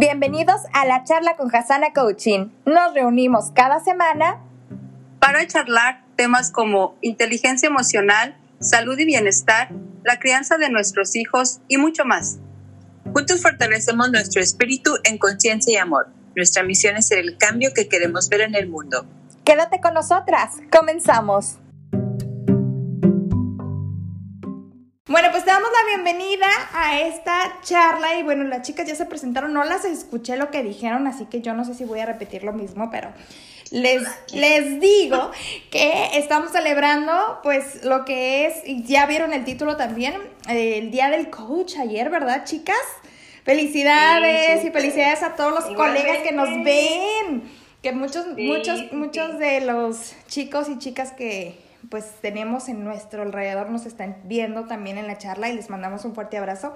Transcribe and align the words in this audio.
Bienvenidos 0.00 0.62
a 0.72 0.86
la 0.86 1.04
charla 1.04 1.36
con 1.36 1.54
Hasana 1.54 1.92
Coaching. 1.92 2.48
Nos 2.64 2.94
reunimos 2.94 3.50
cada 3.54 3.80
semana 3.80 4.38
para 5.18 5.46
charlar 5.46 6.02
temas 6.16 6.50
como 6.50 6.96
inteligencia 7.02 7.66
emocional, 7.66 8.34
salud 8.60 8.98
y 8.98 9.04
bienestar, 9.04 9.68
la 10.02 10.18
crianza 10.18 10.56
de 10.56 10.70
nuestros 10.70 11.16
hijos 11.16 11.60
y 11.68 11.76
mucho 11.76 12.06
más. 12.06 12.38
Juntos 13.12 13.42
fortalecemos 13.42 14.10
nuestro 14.10 14.40
espíritu 14.40 14.90
en 15.04 15.18
conciencia 15.18 15.74
y 15.74 15.76
amor. 15.76 16.08
Nuestra 16.34 16.62
misión 16.62 16.96
es 16.96 17.08
ser 17.08 17.18
el 17.18 17.36
cambio 17.36 17.74
que 17.74 17.86
queremos 17.86 18.30
ver 18.30 18.40
en 18.40 18.54
el 18.54 18.70
mundo. 18.70 19.04
Quédate 19.44 19.82
con 19.82 19.92
nosotras. 19.92 20.54
Comenzamos. 20.72 21.58
La 25.80 25.96
bienvenida 25.96 26.46
a 26.72 27.00
esta 27.00 27.58
charla. 27.62 28.18
Y 28.18 28.22
bueno, 28.22 28.44
las 28.44 28.62
chicas 28.62 28.86
ya 28.86 28.94
se 28.94 29.06
presentaron, 29.06 29.52
no 29.52 29.64
las 29.64 29.84
escuché 29.84 30.36
lo 30.36 30.50
que 30.50 30.62
dijeron, 30.62 31.06
así 31.06 31.26
que 31.26 31.40
yo 31.40 31.54
no 31.54 31.64
sé 31.64 31.74
si 31.74 31.84
voy 31.84 32.00
a 32.00 32.06
repetir 32.06 32.44
lo 32.44 32.52
mismo, 32.52 32.90
pero 32.90 33.12
les, 33.70 34.02
les 34.32 34.80
digo 34.80 35.30
que 35.70 36.18
estamos 36.18 36.50
celebrando 36.52 37.40
pues 37.42 37.84
lo 37.84 38.04
que 38.04 38.46
es, 38.46 38.54
y 38.66 38.82
ya 38.84 39.06
vieron 39.06 39.32
el 39.32 39.44
título 39.44 39.76
también, 39.76 40.14
el 40.48 40.90
Día 40.90 41.08
del 41.08 41.30
Coach 41.30 41.76
ayer, 41.78 42.10
¿verdad 42.10 42.44
chicas? 42.44 42.76
Felicidades 43.44 44.64
y 44.64 44.70
felicidades 44.70 45.22
a 45.22 45.34
todos 45.34 45.52
los 45.52 45.76
colegas 45.76 46.18
que 46.18 46.32
nos 46.32 46.48
ven, 46.62 47.42
que 47.82 47.92
muchos, 47.92 48.26
muchos, 48.36 48.92
muchos 48.92 49.38
de 49.38 49.62
los 49.62 50.14
chicos 50.28 50.68
y 50.68 50.78
chicas 50.78 51.12
que 51.12 51.69
pues 51.88 52.04
tenemos 52.20 52.68
en 52.68 52.84
nuestro 52.84 53.22
alrededor, 53.22 53.70
nos 53.70 53.86
están 53.86 54.16
viendo 54.24 54.66
también 54.66 54.98
en 54.98 55.06
la 55.06 55.18
charla 55.18 55.48
y 55.48 55.54
les 55.54 55.70
mandamos 55.70 56.04
un 56.04 56.14
fuerte 56.14 56.36
abrazo. 56.36 56.74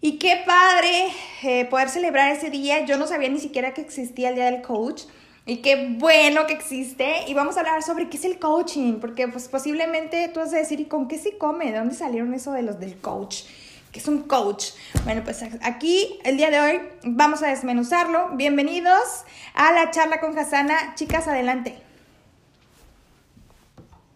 Y 0.00 0.18
qué 0.18 0.42
padre 0.44 1.08
eh, 1.42 1.64
poder 1.64 1.88
celebrar 1.88 2.30
ese 2.30 2.50
día. 2.50 2.84
Yo 2.84 2.98
no 2.98 3.06
sabía 3.06 3.30
ni 3.30 3.40
siquiera 3.40 3.72
que 3.72 3.80
existía 3.80 4.28
el 4.28 4.34
Día 4.34 4.44
del 4.50 4.60
Coach. 4.60 5.04
Y 5.46 5.58
qué 5.62 5.96
bueno 5.98 6.46
que 6.46 6.52
existe. 6.52 7.24
Y 7.26 7.32
vamos 7.32 7.56
a 7.56 7.60
hablar 7.60 7.82
sobre 7.82 8.10
qué 8.10 8.18
es 8.18 8.26
el 8.26 8.38
coaching. 8.38 9.00
Porque 9.00 9.28
pues 9.28 9.48
posiblemente 9.48 10.28
tú 10.28 10.40
vas 10.40 10.52
a 10.52 10.58
decir, 10.58 10.78
¿y 10.78 10.84
con 10.84 11.08
qué 11.08 11.16
se 11.16 11.38
come? 11.38 11.72
¿De 11.72 11.78
dónde 11.78 11.94
salieron 11.94 12.34
eso 12.34 12.52
de 12.52 12.60
los 12.60 12.78
del 12.78 12.98
coach? 12.98 13.44
¿Qué 13.92 14.00
es 14.00 14.08
un 14.08 14.24
coach? 14.24 14.72
Bueno, 15.04 15.22
pues 15.24 15.42
aquí 15.62 16.18
el 16.24 16.36
día 16.36 16.50
de 16.50 16.60
hoy 16.60 16.80
vamos 17.04 17.42
a 17.42 17.46
desmenuzarlo. 17.46 18.30
Bienvenidos 18.34 19.24
a 19.54 19.72
la 19.72 19.90
charla 19.90 20.20
con 20.20 20.36
Hasana. 20.38 20.94
Chicas, 20.96 21.28
adelante. 21.28 21.83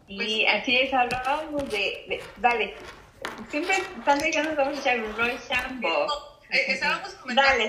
Y 0.08 0.46
así 0.46 0.78
es, 0.78 0.92
hablábamos 0.92 1.70
de, 1.70 2.22
Dale. 2.38 2.74
Siempre 3.50 3.76
están 3.76 4.18
diciendo 4.18 4.50
que 4.50 4.56
vamos 4.56 4.78
a 4.78 4.80
echar 4.80 5.00
un 5.00 5.16
rol 5.16 5.38
shampoo. 5.48 6.06
Eh, 6.50 6.64
estábamos 6.68 7.10
comentando 7.14 7.64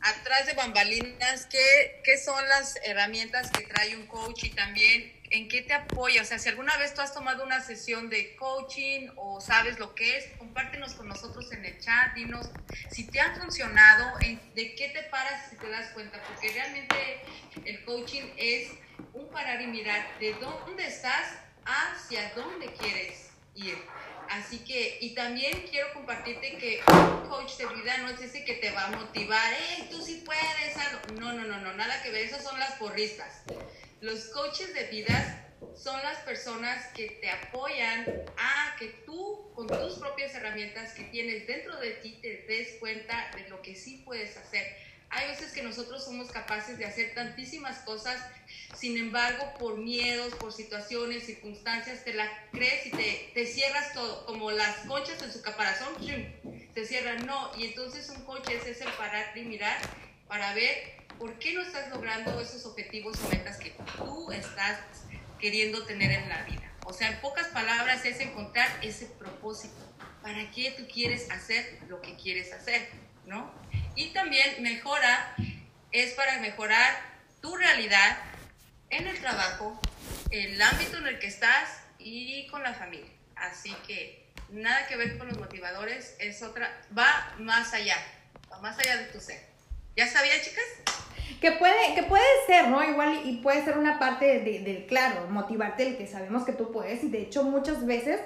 atrás 0.00 0.46
de 0.46 0.52
bambalinas 0.54 1.46
¿qué, 1.46 2.00
qué 2.04 2.16
son 2.16 2.46
las 2.48 2.78
herramientas 2.84 3.50
que 3.50 3.64
trae 3.64 3.96
un 3.96 4.06
coach 4.06 4.44
y 4.44 4.50
también 4.50 5.18
en 5.30 5.48
qué 5.48 5.62
te 5.62 5.74
apoya. 5.74 6.22
O 6.22 6.24
sea, 6.24 6.38
si 6.38 6.48
alguna 6.48 6.76
vez 6.78 6.94
tú 6.94 7.00
has 7.00 7.12
tomado 7.12 7.44
una 7.44 7.60
sesión 7.60 8.08
de 8.08 8.36
coaching 8.36 9.08
o 9.16 9.40
sabes 9.40 9.78
lo 9.78 9.94
que 9.94 10.16
es, 10.16 10.26
compártenos 10.38 10.94
con 10.94 11.08
nosotros 11.08 11.50
en 11.52 11.64
el 11.64 11.78
chat, 11.80 12.14
dinos 12.14 12.50
si 12.90 13.06
te 13.06 13.20
ha 13.20 13.34
funcionado, 13.34 14.18
de 14.18 14.74
qué 14.74 14.88
te 14.90 15.02
paras 15.10 15.50
si 15.50 15.56
te 15.56 15.68
das 15.68 15.90
cuenta, 15.90 16.22
porque 16.22 16.50
realmente 16.52 16.96
el 17.64 17.84
coaching 17.84 18.22
es 18.36 18.70
un 19.12 19.28
parar 19.28 19.60
y 19.60 19.66
mirar 19.66 20.06
de 20.18 20.32
dónde 20.34 20.86
estás 20.86 21.36
hacia 21.68 22.32
dónde 22.34 22.72
quieres 22.72 23.30
ir. 23.54 23.78
Así 24.30 24.58
que, 24.58 24.98
y 25.00 25.14
también 25.14 25.66
quiero 25.70 25.92
compartirte 25.94 26.58
que 26.58 26.80
un 26.86 27.28
coach 27.28 27.56
de 27.56 27.66
vida 27.66 27.96
no 27.98 28.10
es 28.10 28.20
ese 28.20 28.44
que 28.44 28.54
te 28.54 28.70
va 28.72 28.86
a 28.86 28.90
motivar, 28.90 29.54
hey, 29.56 29.88
tú 29.90 30.02
sí 30.02 30.22
puedes, 30.24 30.76
no, 31.14 31.32
no, 31.32 31.44
no, 31.44 31.60
no, 31.60 31.72
nada 31.74 32.02
que 32.02 32.10
ver, 32.10 32.24
esas 32.24 32.42
son 32.42 32.58
las 32.58 32.72
porristas. 32.74 33.42
Los 34.00 34.26
coaches 34.26 34.74
de 34.74 34.84
vida 34.88 35.44
son 35.74 36.00
las 36.02 36.18
personas 36.18 36.86
que 36.94 37.08
te 37.20 37.30
apoyan 37.30 38.04
a 38.36 38.76
que 38.78 38.88
tú, 39.06 39.50
con 39.54 39.66
tus 39.66 39.98
propias 39.98 40.34
herramientas 40.34 40.92
que 40.92 41.04
tienes 41.04 41.46
dentro 41.46 41.76
de 41.76 41.92
ti, 41.92 42.18
te 42.20 42.44
des 42.46 42.76
cuenta 42.80 43.30
de 43.34 43.48
lo 43.48 43.62
que 43.62 43.74
sí 43.74 44.02
puedes 44.04 44.36
hacer 44.36 44.87
hay 45.10 45.28
veces 45.28 45.52
que 45.52 45.62
nosotros 45.62 46.04
somos 46.04 46.30
capaces 46.30 46.78
de 46.78 46.84
hacer 46.84 47.14
tantísimas 47.14 47.78
cosas, 47.78 48.20
sin 48.74 48.96
embargo, 48.98 49.54
por 49.58 49.78
miedos, 49.78 50.34
por 50.34 50.52
situaciones, 50.52 51.24
circunstancias, 51.24 52.04
te 52.04 52.12
la 52.12 52.28
crees 52.52 52.86
y 52.86 52.90
te, 52.90 53.30
te 53.34 53.46
cierras 53.46 53.94
todo, 53.94 54.26
como 54.26 54.50
las 54.50 54.76
conchas 54.86 55.22
en 55.22 55.32
su 55.32 55.40
caparazón, 55.40 55.94
te 56.74 56.86
cierran. 56.86 57.26
No, 57.26 57.50
y 57.56 57.66
entonces 57.66 58.08
un 58.10 58.22
coche 58.24 58.56
es 58.56 58.66
ese 58.66 58.84
parar 58.98 59.36
y 59.36 59.42
mirar 59.42 59.78
para 60.28 60.54
ver 60.54 60.98
por 61.18 61.38
qué 61.38 61.54
no 61.54 61.62
estás 61.62 61.90
logrando 61.90 62.38
esos 62.40 62.64
objetivos 62.66 63.18
o 63.24 63.28
metas 63.28 63.56
que 63.56 63.74
tú 63.96 64.30
estás 64.30 64.78
queriendo 65.40 65.84
tener 65.86 66.12
en 66.12 66.28
la 66.28 66.42
vida. 66.44 66.72
O 66.84 66.92
sea, 66.92 67.10
en 67.10 67.20
pocas 67.20 67.48
palabras 67.48 68.04
es 68.04 68.20
encontrar 68.20 68.68
ese 68.82 69.06
propósito. 69.06 69.74
¿Para 70.22 70.50
qué 70.50 70.74
tú 70.76 70.86
quieres 70.92 71.30
hacer 71.30 71.78
lo 71.88 72.00
que 72.02 72.16
quieres 72.16 72.52
hacer? 72.52 72.88
¿No? 73.26 73.50
Y 73.98 74.10
también 74.10 74.62
mejora, 74.62 75.34
es 75.90 76.12
para 76.12 76.38
mejorar 76.38 76.94
tu 77.42 77.56
realidad 77.56 78.16
en 78.90 79.08
el 79.08 79.18
trabajo, 79.18 79.76
el 80.30 80.62
ámbito 80.62 80.98
en 80.98 81.08
el 81.08 81.18
que 81.18 81.26
estás 81.26 81.80
y 81.98 82.46
con 82.46 82.62
la 82.62 82.74
familia. 82.74 83.10
Así 83.34 83.74
que 83.88 84.24
nada 84.50 84.86
que 84.86 84.96
ver 84.96 85.18
con 85.18 85.26
los 85.26 85.36
motivadores, 85.36 86.14
es 86.20 86.44
otra, 86.44 86.80
va 86.96 87.34
más 87.40 87.74
allá, 87.74 87.96
va 88.52 88.60
más 88.60 88.78
allá 88.78 88.98
de 88.98 89.06
tu 89.06 89.18
ser. 89.18 89.44
¿Ya 89.96 90.06
sabía, 90.06 90.40
chicas? 90.42 90.64
Que 91.40 91.50
puede, 91.50 91.96
que 91.96 92.04
puede 92.04 92.24
ser, 92.46 92.68
¿no? 92.68 92.88
Igual 92.88 93.22
y 93.24 93.38
puede 93.38 93.64
ser 93.64 93.78
una 93.78 93.98
parte 93.98 94.26
de, 94.26 94.86
claro, 94.88 95.26
motivarte 95.28 95.88
el 95.88 95.96
que 95.96 96.06
sabemos 96.06 96.44
que 96.44 96.52
tú 96.52 96.70
puedes. 96.70 97.02
Y 97.02 97.08
de 97.08 97.22
hecho 97.22 97.42
muchas 97.42 97.84
veces 97.84 98.20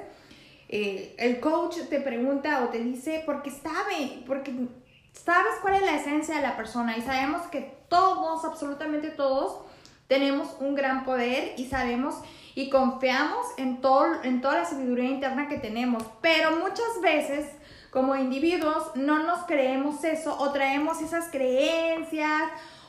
eh, 0.69 1.15
el 1.17 1.41
coach 1.41 1.79
te 1.89 1.99
pregunta 1.99 2.63
o 2.63 2.69
te 2.69 2.79
dice 2.79 3.23
porque 3.25 3.51
sabe, 3.51 4.23
porque 4.27 4.53
sabes 5.13 5.55
cuál 5.61 5.75
es 5.75 5.83
la 5.83 5.97
esencia 5.97 6.37
de 6.37 6.43
la 6.43 6.57
persona 6.57 6.97
y 6.97 7.03
sabemos 7.03 7.43
que 7.49 7.77
todos, 7.89 8.45
absolutamente 8.45 9.11
todos, 9.11 9.59
tenemos 10.09 10.57
un 10.61 10.75
gran 10.75 11.05
poder 11.05 11.55
y 11.57 11.67
sabemos 11.67 12.17
y 12.55 12.69
confiamos 12.69 13.47
en, 13.57 13.81
todo, 13.81 14.23
en 14.23 14.41
toda 14.41 14.59
la 14.59 14.65
sabiduría 14.65 15.09
interna 15.09 15.49
que 15.49 15.59
tenemos. 15.59 16.05
Pero 16.21 16.59
muchas 16.59 17.01
veces, 17.03 17.47
como 17.91 18.15
individuos, 18.17 18.95
no 18.95 19.23
nos 19.23 19.45
creemos 19.47 20.05
eso 20.05 20.37
o 20.39 20.51
traemos 20.53 21.01
esas 21.01 21.31
creencias 21.31 22.43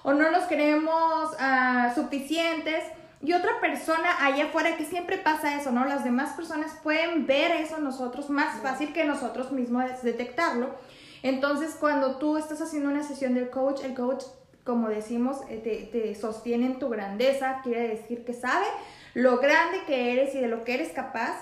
o 0.04 0.14
no 0.14 0.32
nos 0.32 0.46
creemos 0.46 1.32
ah, 1.40 1.94
suficientes. 1.96 2.84
Y 3.22 3.32
otra 3.32 3.62
persona 3.62 4.26
allá 4.26 4.46
afuera, 4.46 4.76
que 4.76 4.84
siempre 4.84 5.18
pasa 5.18 5.56
eso, 5.58 5.72
¿no? 5.72 5.86
Las 5.86 6.04
demás 6.04 6.34
personas 6.34 6.74
pueden 6.84 7.26
ver 7.26 7.52
eso 7.52 7.78
nosotros 7.78 8.30
más 8.30 8.60
fácil 8.62 8.92
que 8.92 9.06
nosotros 9.06 9.54
mismos 9.54 9.86
detectarlo. 10.02 10.76
Entonces, 11.24 11.76
cuando 11.80 12.18
tú 12.18 12.38
estás 12.38 12.62
haciendo 12.62 12.90
una 12.90 13.02
sesión 13.02 13.34
del 13.34 13.50
coach, 13.50 13.82
el 13.84 13.96
coach, 13.96 14.26
como 14.66 14.90
decimos, 14.90 15.38
eh, 15.50 15.90
te, 15.92 16.14
sostiene 16.16 16.68
en 16.68 16.80
tu 16.80 16.90
grandeza, 16.90 17.62
quiere 17.64 17.88
decir 17.88 18.24
que 18.26 18.34
sabe 18.34 18.66
lo 19.14 19.40
grande 19.40 19.80
que 19.88 20.12
eres 20.12 20.36
y 20.36 20.40
de 20.40 20.50
lo 20.50 20.64
que 20.66 20.76
eres 20.76 20.92
capaz. 20.92 21.34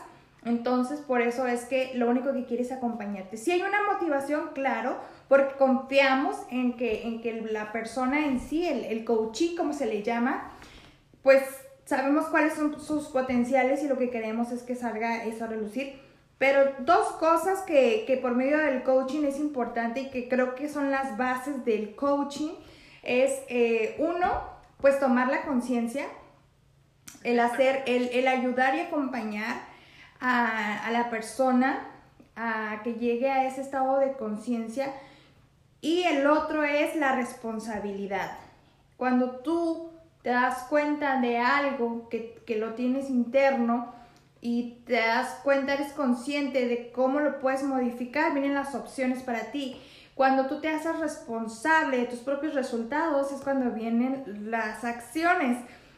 Entonces, 0.45 0.99
por 1.01 1.21
eso 1.21 1.45
es 1.47 1.65
que 1.65 1.91
lo 1.95 2.09
único 2.09 2.31
que 2.31 2.45
quiere 2.45 2.63
es 2.63 2.71
acompañarte. 2.71 3.37
Si 3.37 3.51
hay 3.51 3.61
una 3.61 3.91
motivación, 3.91 4.51
claro, 4.53 4.97
porque 5.27 5.55
confiamos 5.55 6.35
en 6.49 6.77
que, 6.77 7.07
en 7.07 7.21
que 7.21 7.41
la 7.41 7.71
persona 7.71 8.25
en 8.25 8.39
sí, 8.39 8.67
el, 8.67 8.85
el 8.85 9.03
coachee, 9.03 9.55
como 9.55 9.73
se 9.73 9.87
le 9.87 10.03
llama, 10.03 10.51
pues 11.23 11.43
sabemos 11.85 12.27
cuáles 12.27 12.53
son 12.53 12.79
sus 12.79 13.07
potenciales 13.07 13.83
y 13.83 13.87
lo 13.87 13.97
que 13.97 14.09
queremos 14.09 14.51
es 14.51 14.63
que 14.63 14.75
salga 14.75 15.25
eso 15.25 15.45
a 15.45 15.47
relucir. 15.47 16.10
Pero 16.41 16.73
dos 16.79 17.11
cosas 17.19 17.59
que, 17.67 18.17
por 18.19 18.33
medio 18.33 18.57
del 18.57 18.81
coaching 18.81 19.25
es 19.25 19.37
importante 19.37 19.99
y 19.99 20.09
que 20.09 20.27
creo 20.27 20.55
que 20.55 20.69
son 20.69 20.89
las 20.89 21.15
bases 21.15 21.63
del 21.65 21.95
coaching 21.95 22.53
es, 23.03 23.43
eh, 23.47 23.95
uno, 23.99 24.41
pues 24.79 24.99
tomar 24.99 25.27
la 25.27 25.43
conciencia, 25.43 26.07
el 27.23 27.39
hacer, 27.39 27.83
el, 27.85 28.27
ayudar 28.27 28.73
y 28.73 28.79
acompañar 28.79 29.55
a, 30.19 30.83
a, 30.83 30.89
la 30.89 31.11
persona 31.11 31.87
a 32.35 32.81
que 32.83 32.95
llegue 32.95 33.29
a 33.29 33.45
ese 33.45 33.61
estado 33.61 33.99
de 33.99 34.13
conciencia. 34.13 34.95
Y 35.79 36.05
el 36.05 36.25
otro 36.25 36.63
es 36.63 36.95
la 36.95 37.13
responsabilidad. 37.13 38.31
Cuando 38.97 39.41
tú 39.41 39.91
te 40.23 40.31
das 40.31 40.63
cuenta 40.69 41.21
de 41.21 41.37
algo 41.37 42.09
que, 42.09 42.41
que 42.47 42.55
lo 42.55 42.73
tienes 42.73 43.11
interno, 43.11 44.00
y 44.41 44.79
te 44.85 44.93
das 44.93 45.39
cuenta, 45.43 45.75
eres 45.75 45.93
consciente 45.93 46.67
de 46.67 46.91
cómo 46.91 47.19
lo 47.19 47.39
puedes 47.39 47.63
modificar, 47.63 48.33
vienen 48.33 48.55
las 48.55 48.73
opciones 48.75 49.21
para 49.23 49.51
ti. 49.51 49.77
Cuando 50.15 50.47
tú 50.47 50.59
te 50.59 50.69
haces 50.69 50.99
responsable 50.99 51.97
de 51.97 52.05
tus 52.05 52.19
propios 52.19 52.53
resultados 52.53 53.31
es 53.31 53.41
cuando 53.41 53.71
vienen 53.71 54.51
las 54.51 54.83
acciones. 54.83 55.57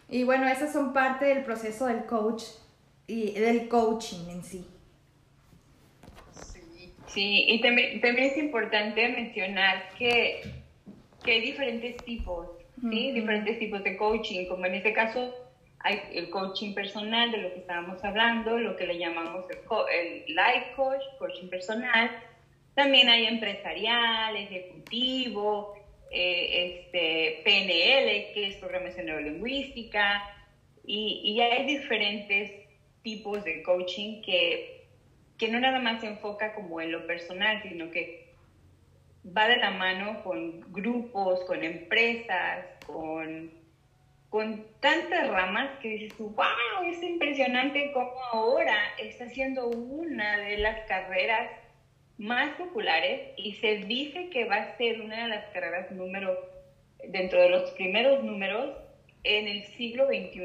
Y 0.09 0.23
bueno, 0.23 0.47
esas 0.47 0.71
son 0.73 0.93
parte 0.93 1.25
del 1.25 1.43
proceso 1.43 1.87
del 1.87 2.05
coach 2.05 2.43
y 3.07 3.31
del 3.31 3.67
coaching 3.67 4.29
en 4.29 4.43
sí. 4.43 4.67
Sí, 7.07 7.45
y 7.47 7.61
también, 7.61 8.01
también 8.01 8.31
es 8.31 8.37
importante 8.37 9.07
mencionar 9.09 9.89
que 9.97 10.63
que 11.23 11.31
hay 11.31 11.41
diferentes 11.41 11.97
tipos, 12.03 12.47
¿sí? 12.81 13.11
Diferentes 13.11 13.57
tipos 13.57 13.83
de 13.83 13.97
coaching, 13.97 14.45
como 14.47 14.65
en 14.65 14.75
este 14.75 14.93
caso 14.93 15.33
hay 15.83 16.01
el 16.13 16.29
coaching 16.29 16.73
personal 16.73 17.31
de 17.31 17.37
lo 17.39 17.53
que 17.53 17.59
estábamos 17.59 18.03
hablando, 18.03 18.57
lo 18.57 18.75
que 18.77 18.87
le 18.87 18.97
llamamos 18.97 19.45
el, 19.49 19.57
el 19.91 20.25
life 20.27 20.71
coach, 20.75 21.01
coaching 21.19 21.49
personal. 21.49 22.09
También 22.73 23.09
hay 23.09 23.25
empresarial, 23.25 24.35
ejecutivo, 24.35 25.75
eh, 26.09 26.85
este, 26.85 27.41
PNL, 27.43 28.33
que 28.33 28.47
es 28.47 28.55
programación 28.55 29.07
neurolingüística, 29.07 30.23
y, 30.85 31.21
y 31.23 31.41
hay 31.41 31.65
diferentes 31.65 32.51
tipos 33.01 33.43
de 33.43 33.61
coaching 33.61 34.21
que, 34.21 34.87
que 35.37 35.49
no 35.49 35.59
nada 35.59 35.79
más 35.79 35.99
se 35.99 36.07
enfoca 36.07 36.53
como 36.55 36.79
en 36.79 36.91
lo 36.91 37.05
personal, 37.05 37.61
sino 37.61 37.91
que 37.91 38.33
va 39.25 39.47
de 39.47 39.57
la 39.57 39.71
mano 39.71 40.23
con 40.23 40.61
grupos, 40.71 41.43
con 41.45 41.63
empresas, 41.63 42.65
con, 42.85 43.62
con 44.33 44.65
tantas 44.79 45.29
ramas 45.29 45.77
que 45.79 45.89
dices 45.89 46.17
wow, 46.17 46.33
es 46.87 47.03
impresionante 47.03 47.91
cómo 47.93 48.13
ahora 48.31 48.75
está 48.97 49.29
siendo 49.29 49.67
una 49.67 50.39
de 50.39 50.57
las 50.57 50.87
carreras 50.87 51.51
más 52.17 52.49
populares 52.55 53.29
y 53.37 53.53
se 53.57 53.77
dice 53.85 54.31
que 54.31 54.45
va 54.45 54.55
a 54.55 54.75
ser 54.75 55.01
una 55.01 55.21
de 55.21 55.27
las 55.27 55.45
carreras 55.53 55.91
número, 55.91 56.35
dentro 57.09 57.39
de 57.43 57.49
los 57.49 57.69
primeros 57.73 58.23
números 58.23 58.75
en 59.23 59.47
el 59.47 59.65
siglo 59.77 60.07
XXI, 60.07 60.41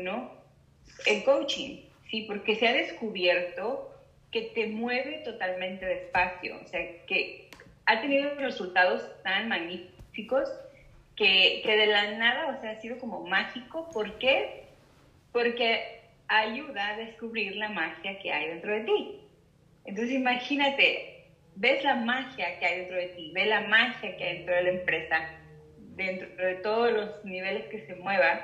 el 1.06 1.24
coaching, 1.24 1.80
¿sí? 2.10 2.26
Porque 2.28 2.56
se 2.56 2.68
ha 2.68 2.74
descubierto 2.74 3.90
que 4.30 4.50
te 4.54 4.66
mueve 4.66 5.22
totalmente 5.24 5.86
despacio, 5.86 6.60
o 6.62 6.68
sea, 6.68 7.06
que 7.06 7.48
ha 7.86 8.02
tenido 8.02 8.34
resultados 8.34 9.02
tan 9.22 9.48
magníficos 9.48 10.46
que, 11.18 11.62
de 11.66 11.86
la 11.86 12.12
nada, 12.12 12.56
o 12.56 12.60
sea, 12.60 12.70
ha 12.70 12.80
sido 12.80 12.98
como 12.98 13.26
mágico. 13.26 13.90
¿Por 13.92 14.18
qué? 14.18 14.68
Porque 15.32 16.00
ayuda 16.28 16.90
a 16.90 16.96
descubrir 16.96 17.56
la 17.56 17.68
magia 17.68 18.18
que 18.20 18.32
hay 18.32 18.48
dentro 18.48 18.72
de 18.72 18.80
ti. 18.82 19.20
Entonces 19.84 20.14
imagínate, 20.14 21.26
ves 21.56 21.82
la 21.82 21.96
magia 21.96 22.58
que 22.58 22.66
hay 22.66 22.78
dentro 22.80 22.96
de 22.96 23.06
ti, 23.08 23.32
ves 23.34 23.48
la 23.48 23.62
magia 23.62 24.16
que 24.16 24.24
hay 24.24 24.36
dentro 24.38 24.54
de 24.54 24.62
la 24.62 24.70
empresa, 24.70 25.28
dentro 25.96 26.46
de 26.46 26.54
todos 26.56 26.92
los 26.92 27.24
niveles 27.24 27.64
que 27.68 27.84
se 27.86 27.96
mueva, 27.96 28.40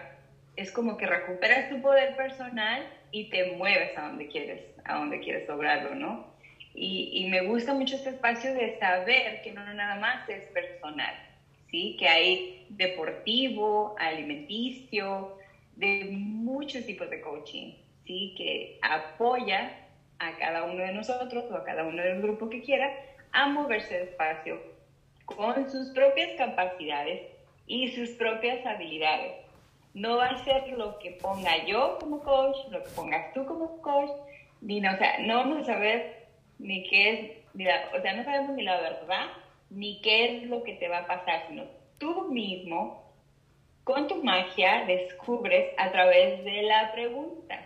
es 0.56 0.72
como 0.72 0.96
que 0.96 1.06
recuperas 1.06 1.68
tu 1.68 1.80
poder 1.80 2.16
personal 2.16 2.86
y 3.10 3.28
te 3.30 3.52
mueves 3.52 3.96
a 3.96 4.08
donde 4.08 4.28
quieres, 4.28 4.62
a 4.84 4.96
donde 4.96 5.20
quieres 5.20 5.46
lograrlo, 5.48 5.94
¿no? 5.94 6.34
Y, 6.74 7.10
y, 7.12 7.28
me 7.28 7.42
gusta 7.42 7.72
mucho 7.72 7.94
este 7.94 8.10
espacio 8.10 8.52
de 8.52 8.76
saber 8.80 9.42
que 9.42 9.52
no 9.52 9.62
nada 9.74 9.94
más 9.96 10.28
es 10.28 10.42
personal, 10.46 11.14
¿sí? 11.74 11.96
Que 11.98 12.06
hay 12.06 12.66
deportivo, 12.68 13.96
alimenticio, 13.98 15.36
de 15.74 16.08
muchos 16.12 16.86
tipos 16.86 17.10
de 17.10 17.20
coaching, 17.20 17.72
¿sí? 18.06 18.32
Que 18.36 18.78
apoya 18.80 19.76
a 20.20 20.36
cada 20.38 20.62
uno 20.62 20.84
de 20.84 20.92
nosotros 20.92 21.44
o 21.50 21.56
a 21.56 21.64
cada 21.64 21.82
uno 21.82 22.00
del 22.00 22.22
grupo 22.22 22.48
que 22.48 22.62
quiera 22.62 22.92
a 23.32 23.48
moverse 23.48 23.98
despacio 23.98 24.62
con 25.24 25.68
sus 25.68 25.88
propias 25.88 26.30
capacidades 26.38 27.22
y 27.66 27.88
sus 27.88 28.10
propias 28.10 28.64
habilidades. 28.64 29.32
No 29.94 30.18
va 30.18 30.26
a 30.26 30.44
ser 30.44 30.68
lo 30.78 31.00
que 31.00 31.18
ponga 31.20 31.66
yo 31.66 31.98
como 31.98 32.20
coach, 32.20 32.56
lo 32.70 32.84
que 32.84 32.90
pongas 32.90 33.34
tú 33.34 33.44
como 33.46 33.82
coach, 33.82 34.10
ni 34.60 34.80
no, 34.80 34.94
o 34.94 34.96
sea, 34.96 35.18
no 35.18 35.38
vamos 35.38 35.62
a 35.62 35.72
saber 35.72 36.28
ni 36.60 36.84
qué 36.84 37.10
es, 37.10 37.98
o 37.98 38.00
sea, 38.00 38.14
no 38.14 38.22
sabemos 38.22 38.54
ni 38.54 38.62
la 38.62 38.80
verdad, 38.80 39.26
ni 39.74 40.00
qué 40.00 40.24
es 40.24 40.42
lo 40.44 40.62
que 40.62 40.74
te 40.74 40.88
va 40.88 40.98
a 40.98 41.06
pasar, 41.06 41.46
sino 41.48 41.64
tú 41.98 42.30
mismo, 42.32 43.04
con 43.82 44.08
tu 44.08 44.22
magia, 44.22 44.84
descubres 44.86 45.72
a 45.76 45.90
través 45.90 46.42
de 46.44 46.62
la 46.62 46.92
pregunta, 46.92 47.60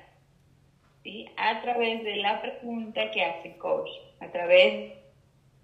¿sí? 1.03 1.27
A 1.37 1.61
través 1.61 2.03
de 2.03 2.17
la 2.17 2.41
pregunta 2.41 3.11
que 3.11 3.23
hace 3.23 3.57
coach, 3.59 3.91
a 4.21 4.29
través 4.29 4.93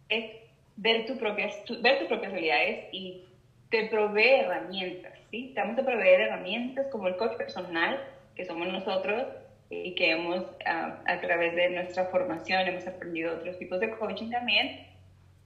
de 0.08 0.49
ver, 0.76 1.06
tu 1.06 1.17
propias, 1.17 1.55
ver 1.81 1.99
tus 1.99 2.08
propias 2.08 2.32
habilidades 2.32 2.88
y 2.93 3.25
te 3.70 3.87
provee 3.87 4.40
herramientas, 4.40 5.19
¿sí? 5.31 5.50
Te 5.55 5.61
vamos 5.61 5.79
a 5.79 5.85
proveer 5.85 6.20
herramientas 6.20 6.87
como 6.93 7.08
el 7.08 7.17
coach 7.17 7.37
personal, 7.37 8.00
que 8.37 8.44
somos 8.44 8.69
nosotros, 8.69 9.26
y 9.70 9.94
que 9.94 10.11
hemos, 10.11 10.44
ah, 10.67 11.00
a 11.06 11.20
través 11.20 11.55
de 11.56 11.70
nuestra 11.70 12.05
formación, 12.06 12.69
hemos 12.69 12.87
aprendido 12.87 13.35
otros 13.35 13.58
tipos 13.58 13.81
de 13.81 13.90
coaching 13.90 14.31
también, 14.31 14.87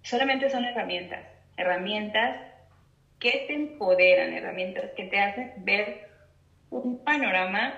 solamente 0.08 0.50
son 0.50 0.64
herramientas, 0.64 1.26
herramientas 1.56 2.40
que 3.19 3.44
te 3.46 3.55
empoderan, 3.55 4.32
herramientas 4.32 4.90
que 4.96 5.05
te 5.05 5.20
hacen 5.20 5.52
ver 5.58 6.08
un 6.70 7.05
panorama 7.05 7.75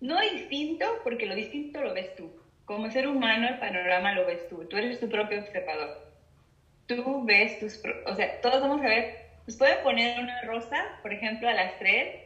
no 0.00 0.20
distinto, 0.20 0.86
porque 1.02 1.26
lo 1.26 1.34
distinto 1.34 1.80
lo 1.80 1.94
ves 1.94 2.14
tú. 2.14 2.30
Como 2.64 2.90
ser 2.90 3.08
humano, 3.08 3.48
el 3.48 3.58
panorama 3.58 4.12
lo 4.12 4.26
ves 4.26 4.48
tú. 4.48 4.64
Tú 4.66 4.76
eres 4.76 5.00
tu 5.00 5.08
propio 5.08 5.40
observador. 5.40 6.12
Tú 6.86 7.24
ves 7.24 7.58
tus... 7.58 7.82
O 8.06 8.14
sea, 8.14 8.40
todos 8.40 8.60
vamos 8.60 8.82
a 8.82 8.88
ver... 8.88 9.24
Nos 9.46 9.56
pueden 9.56 9.82
poner 9.82 10.20
una 10.20 10.42
rosa, 10.42 10.98
por 11.02 11.12
ejemplo, 11.12 11.48
a 11.48 11.54
las 11.54 11.78
tres 11.78 12.16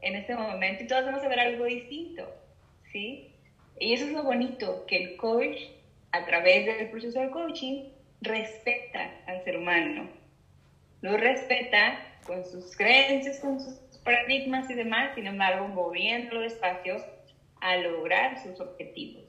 en 0.00 0.16
este 0.16 0.34
momento 0.34 0.82
y 0.82 0.86
todos 0.86 1.04
vamos 1.04 1.22
a 1.22 1.28
ver 1.28 1.40
algo 1.40 1.64
distinto 1.64 2.28
¿sí? 2.92 3.30
Y 3.78 3.92
eso 3.92 4.06
es 4.06 4.12
lo 4.12 4.22
bonito, 4.22 4.84
que 4.86 4.96
el 4.96 5.16
coach, 5.16 5.56
a 6.12 6.24
través 6.24 6.66
del 6.66 6.88
proceso 6.90 7.20
de 7.20 7.30
coaching, 7.30 7.84
respeta 8.20 9.10
al 9.26 9.42
ser 9.44 9.58
humano. 9.58 10.08
Lo 11.02 11.16
respeta 11.16 11.98
con 12.26 12.44
sus 12.44 12.76
creencias, 12.76 13.40
con 13.40 13.60
sus 13.60 13.74
paradigmas 14.04 14.68
y 14.70 14.74
demás, 14.74 15.14
sin 15.14 15.26
embargo, 15.26 15.68
moviéndolo 15.68 16.40
despacio 16.40 16.96
a 17.60 17.76
lograr 17.76 18.42
sus 18.42 18.60
objetivos. 18.60 19.24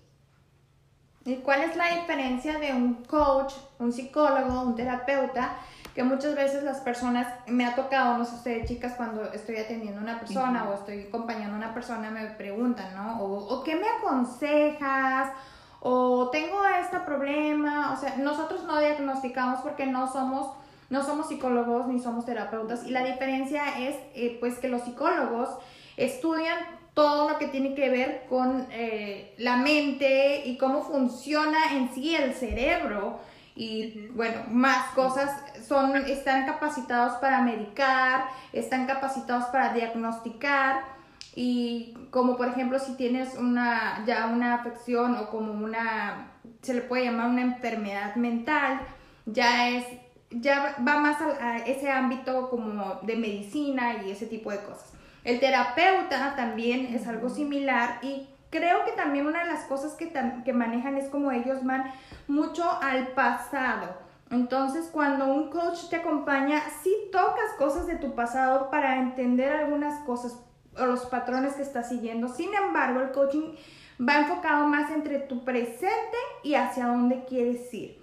¿Y 1.26 1.36
cuál 1.38 1.64
es 1.64 1.76
la 1.76 1.90
diferencia 1.90 2.58
de 2.58 2.72
un 2.72 3.04
coach, 3.04 3.54
un 3.80 3.92
psicólogo, 3.92 4.62
un 4.62 4.76
terapeuta 4.76 5.60
que 5.98 6.04
muchas 6.04 6.36
veces 6.36 6.62
las 6.62 6.80
personas, 6.82 7.28
me 7.48 7.66
ha 7.66 7.74
tocado, 7.74 8.20
no 8.20 8.24
sé 8.24 8.36
ustedes 8.36 8.68
chicas, 8.68 8.94
cuando 8.94 9.34
estoy 9.34 9.58
atendiendo 9.58 10.00
a 10.00 10.04
una 10.04 10.20
persona 10.20 10.70
o 10.70 10.76
estoy 10.76 11.08
acompañando 11.08 11.56
a 11.56 11.58
una 11.58 11.74
persona, 11.74 12.12
me 12.12 12.24
preguntan, 12.28 12.94
¿no? 12.96 13.20
O, 13.20 13.64
¿qué 13.64 13.76
me 13.76 13.88
aconsejas? 13.98 15.32
O 15.80 16.30
tengo 16.32 16.66
este 16.82 17.00
problema, 17.02 17.94
o 17.94 17.98
sea, 18.00 18.18
nosotros 18.18 18.64
no 18.64 18.80
diagnosticamos 18.80 19.62
porque 19.62 19.86
no 19.86 20.12
somos, 20.12 20.52
no 20.90 21.04
somos 21.04 21.28
psicólogos 21.28 21.88
ni 21.88 22.00
somos 22.00 22.26
terapeutas 22.26 22.86
y 22.86 22.92
la 22.92 23.04
diferencia 23.04 23.80
es 23.80 23.96
eh, 24.16 24.38
pues 24.40 24.58
que 24.60 24.70
los 24.70 24.82
psicólogos 24.84 25.50
estudian 25.98 26.58
todo 26.94 27.30
lo 27.30 27.38
que 27.38 27.48
tiene 27.48 27.76
que 27.76 27.90
ver 27.90 28.26
con 28.28 28.66
eh, 28.72 29.36
la 29.38 29.58
mente 29.58 30.44
y 30.46 30.58
cómo 30.58 30.82
funciona 30.82 31.74
en 31.74 31.94
sí 31.94 32.16
el 32.16 32.34
cerebro 32.34 33.20
y 33.56 34.08
bueno, 34.10 34.42
más 34.50 34.94
cosas 34.94 35.32
son, 35.68 35.96
están 35.96 36.46
capacitados 36.46 37.18
para 37.18 37.42
medicar, 37.42 38.26
están 38.54 38.86
capacitados 38.86 39.46
para 39.46 39.74
diagnosticar 39.74 40.97
y 41.40 41.94
como 42.10 42.36
por 42.36 42.48
ejemplo 42.48 42.80
si 42.80 42.96
tienes 42.96 43.36
una, 43.36 44.04
ya 44.08 44.26
una 44.26 44.56
afección 44.56 45.16
o 45.18 45.30
como 45.30 45.54
una, 45.54 46.32
se 46.64 46.74
le 46.74 46.82
puede 46.82 47.06
llamar 47.06 47.30
una 47.30 47.44
enfermedad 47.44 48.16
mental, 48.16 48.80
ya 49.28 49.70
es, 49.70 49.86
ya 50.32 50.76
va 50.80 50.98
más 50.98 51.22
a, 51.22 51.58
ese 51.58 51.92
ámbito 51.92 52.50
como 52.50 53.02
de 53.04 53.18
medicina 53.18 54.04
y 54.04 54.10
ese 54.10 54.26
tipo 54.26 54.50
de 54.50 54.64
cosas. 54.64 54.92
El 55.24 55.40
terapeuta 55.40 56.36
también 56.36 56.88
es 56.96 57.06
algo 57.06 57.30
similar 57.30 58.00
y 58.02 58.28
creo 58.50 58.84
que 58.84 58.94
también 58.94 59.28
una 59.28 59.44
de 59.44 59.52
las 59.52 59.66
cosas 59.66 59.94
que, 59.94 60.12
que 60.44 60.54
manejan 60.54 60.98
es 60.98 61.08
como 61.08 61.32
ellos 61.32 61.64
van 61.64 61.92
mucho 62.28 62.68
al 62.82 63.10
pasado. 63.10 63.96
Entonces, 64.32 64.90
cuando 64.92 65.32
un 65.32 65.52
coach 65.52 65.88
te 65.92 65.98
acompaña, 65.98 66.64
sí 66.82 66.96
tocas 67.12 67.54
cosas 67.60 67.86
de 67.86 67.98
tu 67.98 68.16
pasado 68.16 68.72
para 68.72 68.98
entender 68.98 69.52
algunas 69.52 70.04
cosas 70.04 70.47
o 70.80 70.86
los 70.86 71.06
patrones 71.06 71.56
que 71.56 71.62
estás 71.62 71.90
siguiendo. 71.90 72.28
Sin 72.28 72.54
embargo, 72.54 73.02
el 73.02 73.12
coaching 73.12 73.56
va 74.00 74.20
enfocado 74.20 74.68
más 74.68 74.92
entre 74.92 75.20
tu 75.20 75.44
presente 75.44 76.18
y 76.44 76.56
hacia 76.56 76.88
dónde 76.88 77.26
quieres 77.26 77.74
ir. 77.74 78.02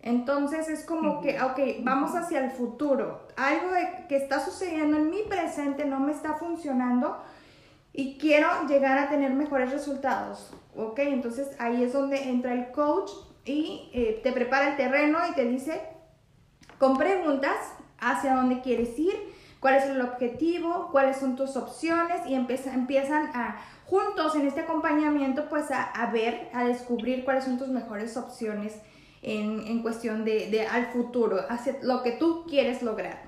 Entonces 0.00 0.68
es 0.68 0.84
como 0.84 1.20
que, 1.20 1.40
ok, 1.42 1.58
vamos 1.82 2.14
hacia 2.14 2.44
el 2.44 2.50
futuro. 2.50 3.26
Algo 3.36 3.70
que 4.08 4.16
está 4.16 4.44
sucediendo 4.44 4.96
en 4.96 5.10
mi 5.10 5.22
presente 5.22 5.84
no 5.84 6.00
me 6.00 6.12
está 6.12 6.34
funcionando 6.34 7.18
y 7.92 8.16
quiero 8.16 8.48
llegar 8.68 8.98
a 8.98 9.08
tener 9.08 9.32
mejores 9.32 9.72
resultados. 9.72 10.52
Ok, 10.76 11.00
entonces 11.00 11.50
ahí 11.58 11.82
es 11.82 11.92
donde 11.92 12.30
entra 12.30 12.52
el 12.52 12.70
coach 12.70 13.10
y 13.44 13.90
eh, 13.92 14.20
te 14.22 14.32
prepara 14.32 14.70
el 14.70 14.76
terreno 14.76 15.18
y 15.30 15.34
te 15.34 15.44
dice 15.44 15.80
con 16.78 16.96
preguntas 16.96 17.56
hacia 17.98 18.36
dónde 18.36 18.60
quieres 18.60 18.96
ir, 18.98 19.16
cuál 19.60 19.74
es 19.74 19.84
el 19.84 20.00
objetivo, 20.00 20.88
cuáles 20.92 21.16
son 21.16 21.36
tus 21.36 21.56
opciones 21.56 22.26
y 22.26 22.34
empiezan 22.34 23.30
a 23.34 23.56
juntos 23.86 24.34
en 24.34 24.46
este 24.46 24.60
acompañamiento 24.60 25.48
pues 25.48 25.66
a, 25.70 26.10
ver, 26.12 26.50
a 26.52 26.64
descubrir 26.64 27.24
cuáles 27.24 27.44
son 27.44 27.58
tus 27.58 27.68
mejores 27.68 28.16
opciones 28.16 28.74
en, 29.22 29.66
en 29.66 29.82
cuestión 29.82 30.24
de, 30.24 30.50
de, 30.50 30.66
al 30.66 30.86
futuro, 30.86 31.40
hacia 31.48 31.76
lo 31.82 32.02
que 32.02 32.12
tú 32.12 32.44
quieres 32.46 32.82
lograr. 32.82 33.22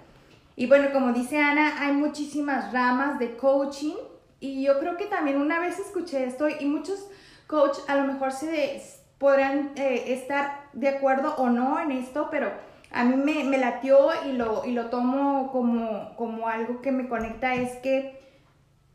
Y 0.56 0.66
bueno, 0.66 0.92
como 0.92 1.12
dice 1.12 1.38
Ana, 1.38 1.82
hay 1.82 1.92
muchísimas 1.92 2.72
ramas 2.72 3.18
de 3.18 3.36
coaching 3.36 3.94
y 4.38 4.62
yo 4.62 4.78
creo 4.78 4.96
que 4.96 5.06
también 5.06 5.40
una 5.40 5.58
vez 5.58 5.78
escuché 5.78 6.24
esto 6.24 6.48
y 6.48 6.66
muchos 6.66 7.06
coach 7.46 7.78
a 7.88 7.96
lo 7.96 8.04
mejor 8.04 8.32
se 8.32 8.80
podrán 9.18 9.72
eh, 9.76 10.14
estar 10.14 10.68
de 10.72 10.88
acuerdo 10.88 11.34
o 11.36 11.48
no 11.48 11.80
en 11.80 11.90
esto, 11.90 12.28
pero 12.30 12.50
a 12.92 13.04
mí 13.04 13.16
me, 13.16 13.44
me 13.44 13.58
latió 13.58 14.10
y 14.26 14.32
lo, 14.32 14.64
y 14.64 14.72
lo 14.72 14.86
tomo 14.86 15.50
como, 15.52 16.16
como 16.16 16.48
algo 16.48 16.80
que 16.80 16.92
me 16.92 17.08
conecta, 17.08 17.54
es 17.54 17.76
que 17.78 18.20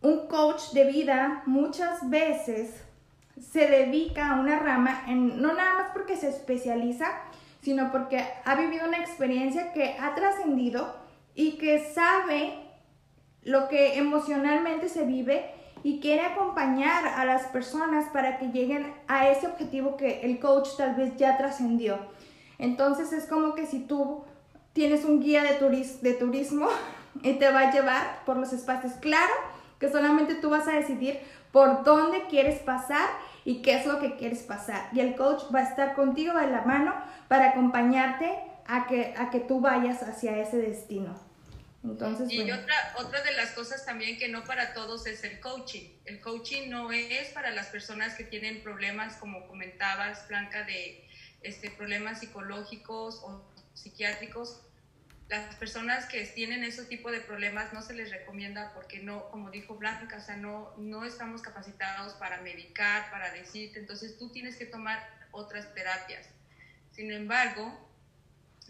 un 0.02 0.28
coach 0.28 0.72
de 0.74 0.86
vida 0.86 1.44
muchas 1.46 2.10
veces 2.10 2.84
se 3.40 3.68
dedica 3.68 4.32
a 4.32 4.40
una 4.40 4.60
rama, 4.60 5.04
en, 5.08 5.42
no 5.42 5.54
nada 5.54 5.74
más 5.76 5.92
porque 5.94 6.16
se 6.16 6.30
especializa, 6.30 7.08
sino 7.62 7.92
porque 7.92 8.24
ha 8.44 8.56
vivido 8.56 8.88
una 8.88 9.00
experiencia 9.00 9.74
que 9.74 9.96
ha 10.00 10.14
trascendido 10.14 10.96
y 11.34 11.54
que 11.54 11.80
sabe 11.80 12.54
lo 13.44 13.68
que 13.68 13.98
emocionalmente 13.98 14.90
se 14.90 15.06
vive 15.06 15.52
y 15.84 16.00
quiere 16.00 16.22
acompañar 16.22 17.08
a 17.08 17.26
las 17.26 17.44
personas 17.48 18.06
para 18.10 18.38
que 18.40 18.48
lleguen 18.48 18.94
a 19.08 19.30
ese 19.30 19.48
objetivo 19.48 19.98
que 19.98 20.22
el 20.22 20.40
coach 20.40 20.70
tal 20.78 20.96
vez 20.96 21.16
ya 21.18 21.38
trascendió. 21.38 22.00
Entonces 22.58 23.12
es 23.14 23.26
como 23.26 23.56
que 23.56 23.66
si 23.66 23.80
tú 23.80 24.24
tienes 24.74 25.06
un 25.06 25.22
guía 25.22 25.44
de, 25.44 25.88
de 26.02 26.14
turismo 26.14 26.68
y 27.22 27.34
te 27.40 27.52
va 27.52 27.62
a 27.62 27.72
llevar 27.72 28.24
por 28.26 28.38
los 28.38 28.54
espacios, 28.54 28.94
claro 28.94 29.34
que 29.80 29.90
solamente 29.90 30.36
tú 30.36 30.50
vas 30.50 30.68
a 30.68 30.72
decidir 30.72 31.20
por 31.52 31.84
dónde 31.84 32.26
quieres 32.30 32.60
pasar 32.60 33.10
y 33.46 33.62
qué 33.62 33.76
es 33.76 33.86
lo 33.86 34.00
que 34.00 34.16
quieres 34.18 34.44
pasar. 34.44 34.90
Y 34.94 35.00
el 35.00 35.16
coach 35.16 35.44
va 35.54 35.60
a 35.60 35.64
estar 35.64 35.96
contigo 35.96 36.34
de 36.34 36.48
la 36.48 36.62
mano 36.62 36.94
para 37.28 37.52
acompañarte 37.52 38.38
a 38.68 38.88
que, 38.88 39.14
a 39.18 39.30
que 39.30 39.40
tú 39.40 39.62
vayas 39.62 40.04
hacia 40.04 40.38
ese 40.38 40.58
destino. 40.58 41.16
Entonces, 41.84 42.32
y 42.32 42.52
otra, 42.52 42.96
otra 42.98 43.22
de 43.22 43.34
las 43.34 43.52
cosas 43.52 43.86
también 43.86 44.18
que 44.18 44.28
no 44.28 44.44
para 44.44 44.74
todos 44.74 45.06
es 45.06 45.24
el 45.24 45.40
coaching. 45.40 45.88
El 46.06 46.20
coaching 46.20 46.70
no 46.70 46.92
es 46.92 47.30
para 47.30 47.52
las 47.52 47.68
personas 47.68 48.16
que 48.16 48.24
tienen 48.24 48.64
problemas, 48.64 49.18
como 49.18 49.48
comentabas, 49.48 50.28
Blanca, 50.28 50.64
de 50.64 51.05
este, 51.46 51.70
problemas 51.70 52.20
psicológicos 52.20 53.22
o 53.24 53.44
psiquiátricos. 53.74 54.62
Las 55.30 55.56
personas 55.56 56.06
que 56.06 56.24
tienen 56.26 56.64
ese 56.64 56.86
tipo 56.86 57.12
de 57.12 57.20
problemas 57.20 57.74
no 57.74 57.82
se 57.82 57.94
les 57.94 58.12
recomienda 58.12 58.74
porque 58.74 59.00
no, 59.00 59.30
como 59.30 59.50
dijo 59.50 59.76
Blanca, 59.76 60.18
o 60.18 60.22
sea, 60.22 60.38
no, 60.38 60.74
no 60.78 61.04
estamos 61.04 61.42
capacitados 61.42 62.14
para 62.14 62.42
medicar, 62.42 63.10
para 63.10 63.32
decirte, 63.32 63.80
entonces 63.80 64.18
tú 64.18 64.30
tienes 64.30 64.56
que 64.56 64.66
tomar 64.66 65.00
otras 65.32 65.74
terapias. 65.74 66.28
Sin 66.92 67.12
embargo, 67.12 67.86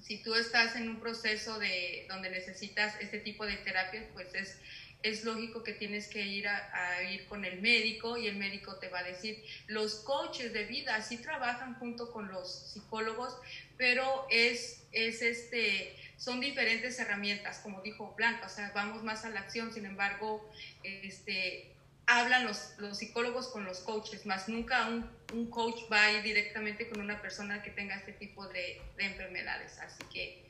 si 0.01 0.22
tú 0.22 0.36
estás 0.36 0.75
en 0.75 0.89
un 0.89 1.00
proceso 1.00 1.60
de 1.60 2.05
donde 2.10 2.29
necesitas 2.29 2.96
este 3.01 3.20
tipo 3.20 3.46
de 3.46 3.58
terapias, 3.58 4.05
pues 4.13 4.34
es, 4.34 4.60
es 5.06 5.24
lógico 5.24 5.62
que 5.62 5.74
tienes 5.74 6.08
que 6.08 6.26
ir 6.26 6.48
a, 6.48 7.04
ir 7.04 7.28
con 7.28 7.46
el 7.46 7.62
médico 7.62 8.18
y 8.18 8.28
el 8.28 8.38
médico 8.38 8.78
te 8.78 8.90
va 8.90 9.00
a 9.00 9.04
decir, 9.04 9.44
los 9.68 9.98
coaches 9.98 10.52
de 10.52 10.66
vida 10.66 11.00
sí 11.04 11.18
trabajan 11.18 11.76
junto 11.76 12.12
con 12.12 12.28
los 12.28 12.72
psicólogos, 12.74 13.38
pero 13.78 14.26
es, 14.32 14.82
es 14.92 15.22
este, 15.22 15.96
son 16.18 16.40
diferentes 16.40 16.98
herramientas, 16.98 17.60
como 17.60 17.82
dijo 17.82 18.16
Blanca, 18.18 18.48
o 18.48 18.50
sea, 18.50 18.72
vamos 18.74 19.04
más 19.04 19.26
a 19.26 19.30
la 19.30 19.42
acción, 19.42 19.72
sin 19.72 19.86
embargo, 19.86 20.50
este, 20.84 21.72
hablan 22.08 22.46
los, 22.46 22.74
los 22.80 22.98
psicólogos 22.98 23.50
con 23.50 23.64
los 23.64 23.82
coaches, 23.82 24.26
más 24.26 24.50
nunca 24.50 24.88
un, 24.88 25.08
un, 25.34 25.52
coach 25.52 25.82
va 25.92 26.06
a 26.06 26.12
ir 26.14 26.24
directamente 26.24 26.90
con 26.90 27.00
una 27.00 27.22
persona 27.22 27.62
que 27.62 27.70
tenga 27.70 27.96
este 27.96 28.14
tipo 28.14 28.48
de, 28.48 28.82
de 28.98 29.06
enfermedades. 29.06 29.78
Así 29.80 30.04
que 30.12 30.46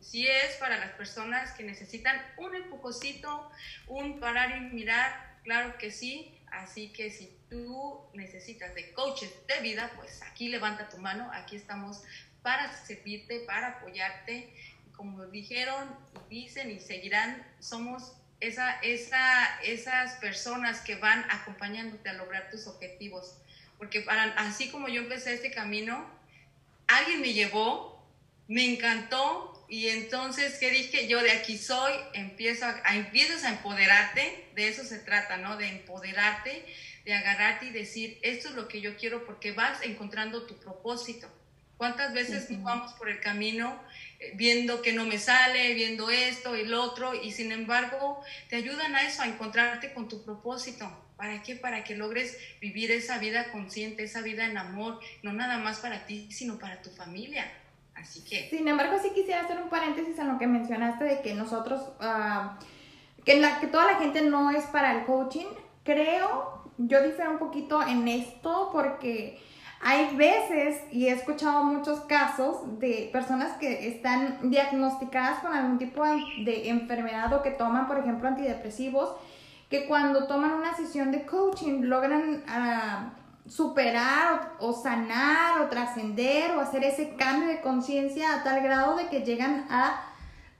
si 0.00 0.26
es 0.26 0.56
para 0.56 0.78
las 0.78 0.90
personas 0.92 1.52
que 1.52 1.64
necesitan 1.64 2.20
un 2.36 2.54
empujocito, 2.54 3.50
un 3.86 4.20
parar 4.20 4.56
y 4.56 4.60
mirar, 4.60 5.38
claro 5.44 5.76
que 5.78 5.90
sí. 5.90 6.38
Así 6.50 6.92
que 6.92 7.10
si 7.10 7.34
tú 7.48 8.00
necesitas 8.12 8.74
de 8.74 8.92
coaches 8.92 9.32
de 9.46 9.60
vida, 9.60 9.90
pues 9.96 10.20
aquí 10.22 10.48
levanta 10.48 10.88
tu 10.88 10.98
mano, 10.98 11.30
aquí 11.32 11.56
estamos 11.56 12.02
para 12.42 12.70
servirte, 12.84 13.40
para 13.40 13.68
apoyarte. 13.68 14.52
Como 14.94 15.24
dijeron, 15.26 15.96
dicen 16.28 16.70
y 16.70 16.78
seguirán, 16.78 17.42
somos 17.58 18.12
esa, 18.40 18.74
esa, 18.80 19.60
esas 19.62 20.14
personas 20.16 20.80
que 20.80 20.96
van 20.96 21.24
acompañándote 21.30 22.08
a 22.10 22.14
lograr 22.14 22.50
tus 22.50 22.66
objetivos. 22.66 23.38
Porque 23.78 24.00
para, 24.00 24.24
así 24.36 24.70
como 24.70 24.88
yo 24.88 25.02
empecé 25.02 25.34
este 25.34 25.50
camino, 25.50 26.06
alguien 26.86 27.20
me 27.20 27.32
llevó, 27.32 28.04
me 28.48 28.64
encantó 28.64 29.51
y 29.72 29.88
entonces, 29.88 30.58
¿qué 30.58 30.70
dije? 30.70 31.08
Yo 31.08 31.22
de 31.22 31.30
aquí 31.30 31.56
soy, 31.56 31.94
empiezo 32.12 32.66
a, 32.66 32.94
empiezas 32.94 33.44
a 33.44 33.48
empoderarte, 33.48 34.44
de 34.54 34.68
eso 34.68 34.84
se 34.84 34.98
trata, 34.98 35.38
¿no? 35.38 35.56
De 35.56 35.66
empoderarte, 35.66 36.62
de 37.06 37.14
agarrarte 37.14 37.64
y 37.64 37.70
decir, 37.70 38.18
esto 38.20 38.50
es 38.50 38.54
lo 38.54 38.68
que 38.68 38.82
yo 38.82 38.98
quiero 38.98 39.24
porque 39.24 39.52
vas 39.52 39.80
encontrando 39.80 40.42
tu 40.42 40.60
propósito. 40.60 41.26
¿Cuántas 41.78 42.12
veces 42.12 42.50
uh 42.50 42.62
vamos 42.62 42.92
por 42.92 43.08
el 43.08 43.18
camino 43.20 43.82
viendo 44.34 44.82
que 44.82 44.92
no 44.92 45.06
me 45.06 45.18
sale, 45.18 45.72
viendo 45.72 46.10
esto 46.10 46.54
y 46.54 46.66
lo 46.66 46.82
otro, 46.82 47.14
y 47.14 47.32
sin 47.32 47.50
embargo 47.50 48.22
te 48.50 48.56
ayudan 48.56 48.94
a 48.94 49.06
eso, 49.06 49.22
a 49.22 49.26
encontrarte 49.26 49.94
con 49.94 50.06
tu 50.06 50.22
propósito. 50.22 50.86
¿Para 51.16 51.42
qué? 51.42 51.56
Para 51.56 51.82
que 51.82 51.96
logres 51.96 52.36
vivir 52.60 52.90
esa 52.90 53.16
vida 53.16 53.50
consciente, 53.50 54.02
esa 54.02 54.20
vida 54.20 54.44
en 54.44 54.58
amor, 54.58 55.00
no 55.22 55.32
nada 55.32 55.56
más 55.56 55.78
para 55.78 56.04
ti, 56.04 56.30
sino 56.30 56.58
para 56.58 56.82
tu 56.82 56.90
familia. 56.90 57.50
Así 58.02 58.24
que... 58.24 58.50
Sin 58.50 58.66
embargo, 58.66 58.96
sí 59.00 59.10
quisiera 59.14 59.42
hacer 59.42 59.62
un 59.62 59.68
paréntesis 59.68 60.18
en 60.18 60.28
lo 60.28 60.38
que 60.38 60.46
mencionaste 60.46 61.04
de 61.04 61.22
que 61.22 61.34
nosotros, 61.34 61.80
uh, 62.00 62.50
que, 63.24 63.40
la, 63.40 63.60
que 63.60 63.68
toda 63.68 63.86
la 63.86 63.98
gente 63.98 64.22
no 64.22 64.50
es 64.50 64.64
para 64.64 64.92
el 64.98 65.06
coaching. 65.06 65.46
Creo, 65.84 66.64
yo 66.78 67.02
difiero 67.02 67.30
un 67.30 67.38
poquito 67.38 67.80
en 67.82 68.08
esto 68.08 68.70
porque 68.72 69.40
hay 69.80 70.14
veces, 70.16 70.80
y 70.92 71.06
he 71.06 71.12
escuchado 71.12 71.64
muchos 71.64 72.00
casos 72.02 72.78
de 72.78 73.08
personas 73.12 73.56
que 73.58 73.88
están 73.88 74.50
diagnosticadas 74.50 75.40
con 75.40 75.52
algún 75.52 75.78
tipo 75.78 76.04
de 76.04 76.68
enfermedad 76.68 77.32
o 77.32 77.42
que 77.42 77.50
toman, 77.50 77.86
por 77.86 77.98
ejemplo, 77.98 78.28
antidepresivos, 78.28 79.10
que 79.68 79.86
cuando 79.86 80.26
toman 80.26 80.52
una 80.52 80.76
sesión 80.76 81.10
de 81.10 81.24
coaching 81.24 81.82
logran 81.82 82.44
ah, 82.46 83.14
superar 83.46 84.52
o, 84.60 84.72
sanar 84.72 85.60
o 85.60 85.68
trascender 85.68 86.52
o 86.52 86.60
hacer 86.60 86.84
ese 86.84 87.16
cambio 87.16 87.48
de 87.48 87.60
conciencia 87.60 88.34
a 88.34 88.42
tal 88.44 88.62
grado 88.62 88.96
de 88.96 89.08
que 89.08 89.22
llegan 89.22 89.66
a, 89.68 90.00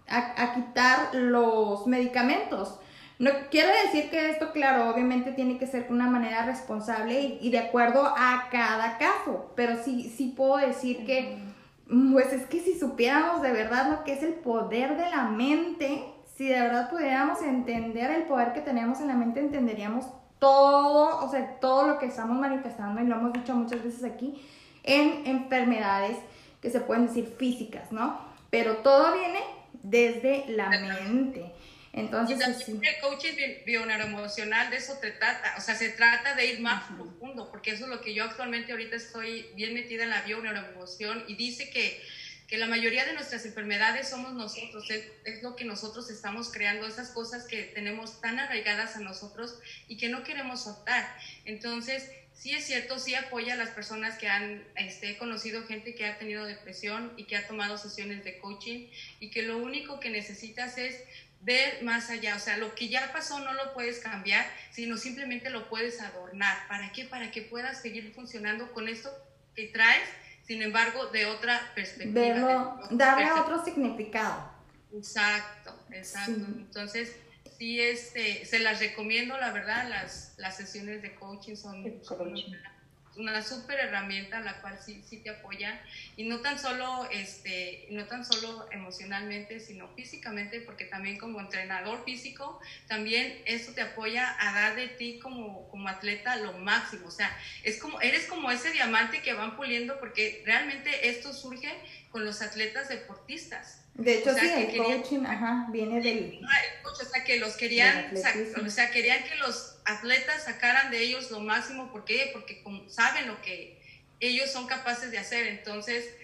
a 0.09 0.55
quitar 0.55 1.15
los 1.15 1.87
medicamentos. 1.87 2.79
No 3.23 3.31
quiero 3.53 3.69
decir 3.85 4.11
que 4.11 4.31
esto, 4.31 4.51
claro, 4.51 4.91
obviamente 4.91 5.31
tiene 5.31 5.57
que 5.57 5.69
ser 5.69 5.87
de 5.87 5.95
una 5.95 6.09
manera 6.09 6.45
responsable 6.45 7.39
y, 7.41 7.51
de 7.51 7.59
acuerdo 7.61 8.05
a 8.05 8.49
cada 8.51 8.99
caso, 8.99 9.53
pero 9.55 9.77
sí, 9.81 10.13
sí 10.17 10.35
puedo 10.37 10.57
decir 10.57 11.07
que, 11.07 11.39
pues 12.13 12.33
es 12.33 12.47
que 12.47 12.59
si 12.59 12.77
supiéramos 12.77 13.41
de 13.41 13.53
verdad 13.53 13.93
lo 13.93 14.03
que 14.03 14.15
es 14.15 14.25
el 14.25 14.35
poder 14.35 14.97
de 14.97 15.09
la 15.09 15.27
mente, 15.27 16.03
si 16.35 16.49
de 16.49 16.59
verdad 16.63 16.91
pudiéramos 16.91 17.41
entender 17.43 18.11
el 18.11 18.25
poder 18.25 18.55
que 18.55 18.61
tenemos 18.61 19.01
en 19.01 19.07
la 19.07 19.15
mente, 19.15 19.39
entenderíamos 19.39 20.07
todo, 20.43 21.25
o 21.25 21.31
sea, 21.31 21.61
todo 21.61 21.87
lo 21.87 22.01
que 22.01 22.07
estamos 22.07 22.37
manifestando, 22.37 23.01
y 23.01 23.07
lo 23.07 23.15
hemos 23.15 23.33
dicho 23.33 23.55
muchas 23.55 23.85
veces 23.85 24.03
aquí, 24.03 24.43
en 24.83 25.25
enfermedades 25.25 26.17
que 26.61 26.69
se 26.69 26.81
pueden 26.81 27.07
decir 27.07 27.33
físicas, 27.39 27.93
¿no? 27.93 28.21
Pero 28.51 28.79
todo 28.79 29.17
viene 29.17 29.39
desde 29.85 30.47
la 30.49 30.69
mente. 30.69 31.53
Entonces, 31.93 32.41
y 32.67 32.73
el 32.73 33.01
coaching 33.01 33.35
bio-neuroemocional 33.65 34.71
de 34.71 34.79
eso 34.79 34.95
se 35.01 35.13
trata, 35.13 35.55
o 35.57 35.61
sea, 35.61 35.77
se 35.77 35.91
trata 35.91 36.35
de 36.35 36.47
ir 36.47 36.61
más 36.61 36.91
profundo, 36.91 37.49
porque 37.49 37.71
eso 37.71 37.85
es 37.85 37.91
lo 37.91 38.01
que 38.01 38.13
yo 38.13 38.25
actualmente 38.25 38.73
ahorita 38.73 38.97
estoy 38.97 39.47
bien 39.55 39.75
metida 39.75 40.03
en 40.03 40.11
la 40.11 40.23
bio-neuroemoción 40.23 41.23
y 41.29 41.37
dice 41.37 41.71
que, 41.71 42.03
que 42.53 42.59
la 42.59 42.67
mayoría 42.67 43.07
de 43.07 43.15
nuestras 43.15 43.47
enfermedades 43.47 44.11
somos 44.11 44.35
nosotros, 44.35 44.85
es, 44.91 45.43
lo 45.43 45.57
que 45.57 45.65
nosotros 45.65 46.11
estamos 46.11 46.53
creando, 46.53 46.87
esas 46.87 47.09
cosas 47.09 47.45
que 47.45 47.63
tenemos 47.63 48.21
tan 48.21 48.39
arraigadas 48.39 48.95
a 48.95 49.01
nosotros 49.01 49.59
y 49.89 49.97
que 49.97 50.11
no 50.11 50.23
queremos 50.23 50.65
soltar. 50.65 51.17
Entonces, 51.47 52.11
sí 52.35 52.53
es 52.53 52.67
cierto, 52.67 52.99
sí 52.99 53.15
apoya 53.15 53.55
a 53.55 53.57
las 53.57 53.71
personas 53.71 54.19
que 54.19 54.29
han 54.29 54.63
este, 54.77 55.17
conocido 55.17 55.67
gente 55.67 55.95
que 55.95 56.05
ha 56.05 56.19
tenido 56.19 56.45
depresión 56.45 57.15
y 57.17 57.25
que 57.25 57.39
ha 57.39 57.47
tomado 57.47 57.79
sesiones 57.79 58.23
de 58.23 58.37
coaching 58.37 58.87
y 59.19 59.31
que 59.31 59.41
lo 59.41 59.57
único 59.57 59.99
que 59.99 60.11
necesitas 60.11 60.77
es 60.77 61.03
ver 61.41 61.83
más 61.83 62.11
allá, 62.11 62.37
o 62.37 62.39
sea, 62.39 62.59
lo 62.59 62.75
que 62.75 62.89
ya 62.91 63.15
pasó 63.15 63.41
no 63.41 63.55
lo 63.55 63.73
puedes 63.73 64.01
cambiar, 64.01 64.45
sino 64.73 64.99
simplemente 64.99 65.49
lo 65.49 65.71
puedes 65.71 66.03
adornar. 66.03 66.69
¿Para 66.69 66.93
qué? 66.93 67.07
Para 67.07 67.31
que 67.31 67.41
puedas 67.41 67.81
seguir 67.81 68.13
funcionando 68.15 68.71
con 68.73 68.89
esto 68.89 69.11
que 69.57 69.69
traes, 69.69 70.07
sin 70.53 70.63
embargo, 70.63 71.07
de 71.07 71.25
otra 71.25 71.73
perspectiva. 71.75 72.79
darle 72.91 73.33
otro 73.33 73.65
significado. 73.65 74.51
Exacto, 74.93 75.75
exacto. 75.91 76.45
Entonces, 76.59 77.17
sí, 77.57 77.81
este, 77.81 78.45
se 78.45 78.59
las 78.59 78.79
recomiendo, 78.79 79.39
la 79.39 79.51
verdad, 79.51 79.89
las, 79.89 80.35
las 80.37 80.59
sesiones 80.59 81.01
de 81.01 81.15
coaching 81.15 81.57
son, 81.57 81.83
una 83.17 83.43
súper 83.43 83.79
herramienta 83.79 84.41
la 84.41 84.61
cual 84.61 84.79
sí, 84.85 85.03
sí 85.09 85.19
te 85.19 85.31
apoya 85.31 85.81
y 86.17 86.25
no 86.25 86.41
tan 86.41 86.59
solo 86.59 87.07
este 87.11 87.87
no 87.91 88.05
tan 88.07 88.25
solo 88.25 88.67
emocionalmente 88.71 89.61
sino 89.61 89.89
físicamente 89.89 90.61
porque 90.61 90.85
también 90.85 91.19
como 91.19 91.41
entrenador 91.41 92.05
físico 92.05 92.59
también 92.89 93.43
eso 93.45 93.73
te 93.73 93.83
apoya 93.83 94.35
a 94.39 94.55
dar 94.55 94.77
de 94.77 94.89
ti 94.89 95.19
como, 95.19 95.69
como 95.69 95.89
atleta 95.89 96.37
lo 96.37 96.55
máximo. 96.55 97.09
O 97.09 97.11
sea 97.11 97.37
es 97.63 97.79
como 97.79 98.01
eres 98.01 98.27
como 98.27 98.51
ese 98.51 98.71
diamante 98.71 99.23
que 99.23 99.35
van 99.35 99.57
puliendo 99.57 99.99
porque 100.01 100.43
realmente 100.47 101.09
esto 101.09 101.33
surge 101.33 101.73
con 102.11 102.25
los 102.25 102.43
atletas 102.43 102.89
deportistas. 102.89 103.83
De 103.95 104.19
hecho, 104.19 104.35
sí, 104.35 104.47
el 104.47 104.77
coaching, 104.77 105.25
ajá, 105.27 105.67
viene 105.71 106.01
del... 106.01 106.41
o 106.85 106.95
sea, 106.95 107.25
que 107.25 107.39
los 107.39 107.57
querían, 107.57 108.13
o 108.65 108.71
sea, 108.71 108.91
querían 108.91 109.23
que 109.25 109.35
los 109.37 109.72
atletas 109.85 110.45
sacaran 110.45 110.91
de 110.91 111.03
ellos 111.03 111.31
lo 111.31 111.41
máximo, 111.41 111.91
¿por 111.91 112.05
qué? 112.05 112.31
Porque 112.33 112.63
saben 112.89 113.27
lo 113.27 113.41
que 113.43 113.81
ellos 114.21 114.51
son 114.51 114.67
capaces 114.67 115.11
de 115.11 115.19
hacer, 115.19 115.47
entonces 115.47 116.15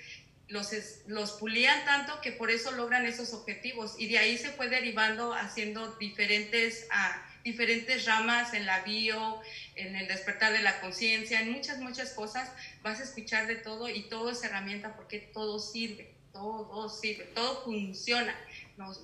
los, 0.49 0.71
los 1.07 1.33
pulían 1.33 1.85
tanto 1.85 2.21
que 2.21 2.33
por 2.33 2.51
eso 2.51 2.71
logran 2.71 3.07
esos 3.07 3.35
objetivos 3.35 3.97
y 3.99 4.07
de 4.09 4.19
ahí 4.19 4.39
se 4.39 4.51
fue 4.51 4.69
derivando 4.69 5.35
haciendo 5.35 5.93
diferentes, 5.97 6.87
uh, 6.91 7.43
diferentes 7.45 8.07
ramas 8.07 8.55
en 8.55 8.65
la 8.65 8.81
bio, 8.83 9.41
en 9.75 9.97
el 9.97 10.09
despertar 10.09 10.53
de 10.53 10.63
la 10.63 10.81
conciencia, 10.81 11.41
en 11.41 11.51
muchas, 11.53 11.79
muchas 11.79 12.13
cosas, 12.13 12.51
vas 12.83 13.01
a 13.01 13.03
escuchar 13.03 13.47
de 13.47 13.57
todo 13.57 13.89
y 13.89 14.09
todo 14.09 14.31
es 14.31 14.43
herramienta 14.43 14.97
porque 14.97 15.19
todo 15.19 15.59
sirve 15.59 16.19
todo 16.39 16.89
sirve, 16.89 17.25
todo 17.35 17.65
funciona. 17.65 18.35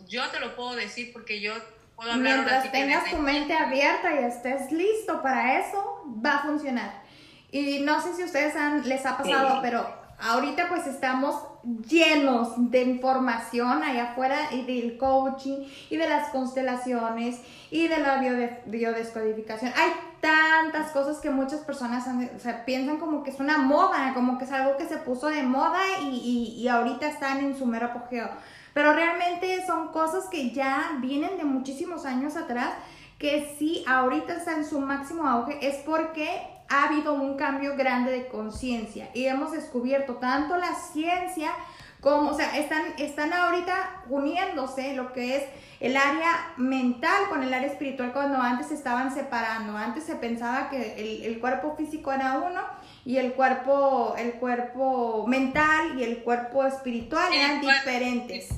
yo 0.08 0.30
te 0.30 0.40
lo 0.40 0.54
puedo 0.54 0.76
decir 0.76 1.12
porque 1.12 1.40
yo 1.40 1.54
puedo 1.96 2.16
Mientras 2.16 2.70
tengas 2.70 3.10
tu 3.10 3.18
mente 3.18 3.54
abierta 3.54 4.20
y 4.20 4.24
estés 4.24 4.70
listo 4.72 5.22
para 5.22 5.58
eso, 5.60 6.02
va 6.24 6.36
a 6.36 6.42
funcionar. 6.42 7.02
Y 7.50 7.80
no 7.80 8.00
sé 8.00 8.14
si 8.14 8.24
ustedes 8.24 8.56
han, 8.56 8.88
les 8.88 9.06
ha 9.06 9.16
pasado, 9.16 9.60
pero 9.62 9.86
ahorita 10.18 10.68
pues 10.68 10.86
estamos 10.86 11.36
llenos 11.88 12.70
de 12.70 12.82
información 12.82 13.82
allá 13.82 14.10
afuera 14.10 14.36
y 14.52 14.64
del 14.64 14.98
coaching 14.98 15.66
y 15.88 15.96
de 15.96 16.08
las 16.08 16.28
constelaciones 16.30 17.40
y 17.70 17.88
de 17.88 17.98
la 17.98 18.20
biodescodificación. 18.66 19.72
Hay 19.76 19.92
tantas 20.20 20.90
cosas 20.90 21.18
que 21.18 21.30
muchas 21.30 21.60
personas 21.60 22.06
piensan 22.66 22.98
como 22.98 23.22
que 23.22 23.30
es 23.30 23.40
una 23.40 23.58
moda, 23.58 24.12
como 24.14 24.38
que 24.38 24.44
es 24.44 24.52
algo 24.52 24.76
que 24.76 24.86
se 24.86 24.98
puso 24.98 25.28
de 25.28 25.42
moda 25.42 25.80
y, 26.02 26.56
y 26.58 26.68
ahorita 26.68 27.08
están 27.08 27.38
en 27.38 27.56
su 27.56 27.66
mero 27.66 27.86
apogeo. 27.86 28.28
Pero 28.74 28.92
realmente 28.92 29.64
son 29.66 29.88
cosas 29.88 30.28
que 30.28 30.50
ya 30.50 30.98
vienen 31.00 31.38
de 31.38 31.44
muchísimos 31.44 32.04
años 32.04 32.36
atrás, 32.36 32.74
que 33.18 33.56
si 33.58 33.82
ahorita 33.86 34.34
está 34.34 34.52
en 34.52 34.66
su 34.66 34.80
máximo 34.80 35.26
auge 35.26 35.66
es 35.66 35.76
porque 35.86 36.28
ha 36.68 36.84
habido 36.84 37.14
un 37.14 37.36
cambio 37.36 37.76
grande 37.76 38.10
de 38.10 38.26
conciencia 38.28 39.08
y 39.14 39.26
hemos 39.26 39.52
descubierto 39.52 40.16
tanto 40.16 40.56
la 40.56 40.74
ciencia 40.74 41.50
como, 42.04 42.32
o 42.32 42.34
sea, 42.34 42.58
están, 42.58 42.94
están 42.98 43.32
ahorita 43.32 44.02
uniéndose 44.10 44.92
lo 44.94 45.14
que 45.14 45.38
es 45.38 45.44
el 45.80 45.96
área 45.96 46.52
mental 46.58 47.30
con 47.30 47.42
el 47.42 47.52
área 47.52 47.66
espiritual 47.66 48.12
cuando 48.12 48.38
antes 48.38 48.68
se 48.68 48.74
estaban 48.74 49.12
separando. 49.12 49.74
Antes 49.76 50.04
se 50.04 50.14
pensaba 50.16 50.68
que 50.68 51.24
el, 51.26 51.40
cuerpo 51.40 51.74
físico 51.76 52.12
era 52.12 52.38
uno 52.38 52.60
y 53.06 53.16
el 53.16 53.32
cuerpo, 53.32 54.14
el 54.18 54.34
cuerpo 54.34 55.26
mental 55.26 55.98
y 55.98 56.04
el 56.04 56.22
cuerpo 56.22 56.64
espiritual 56.66 57.32
eran 57.32 57.62
diferentes. 57.62 58.50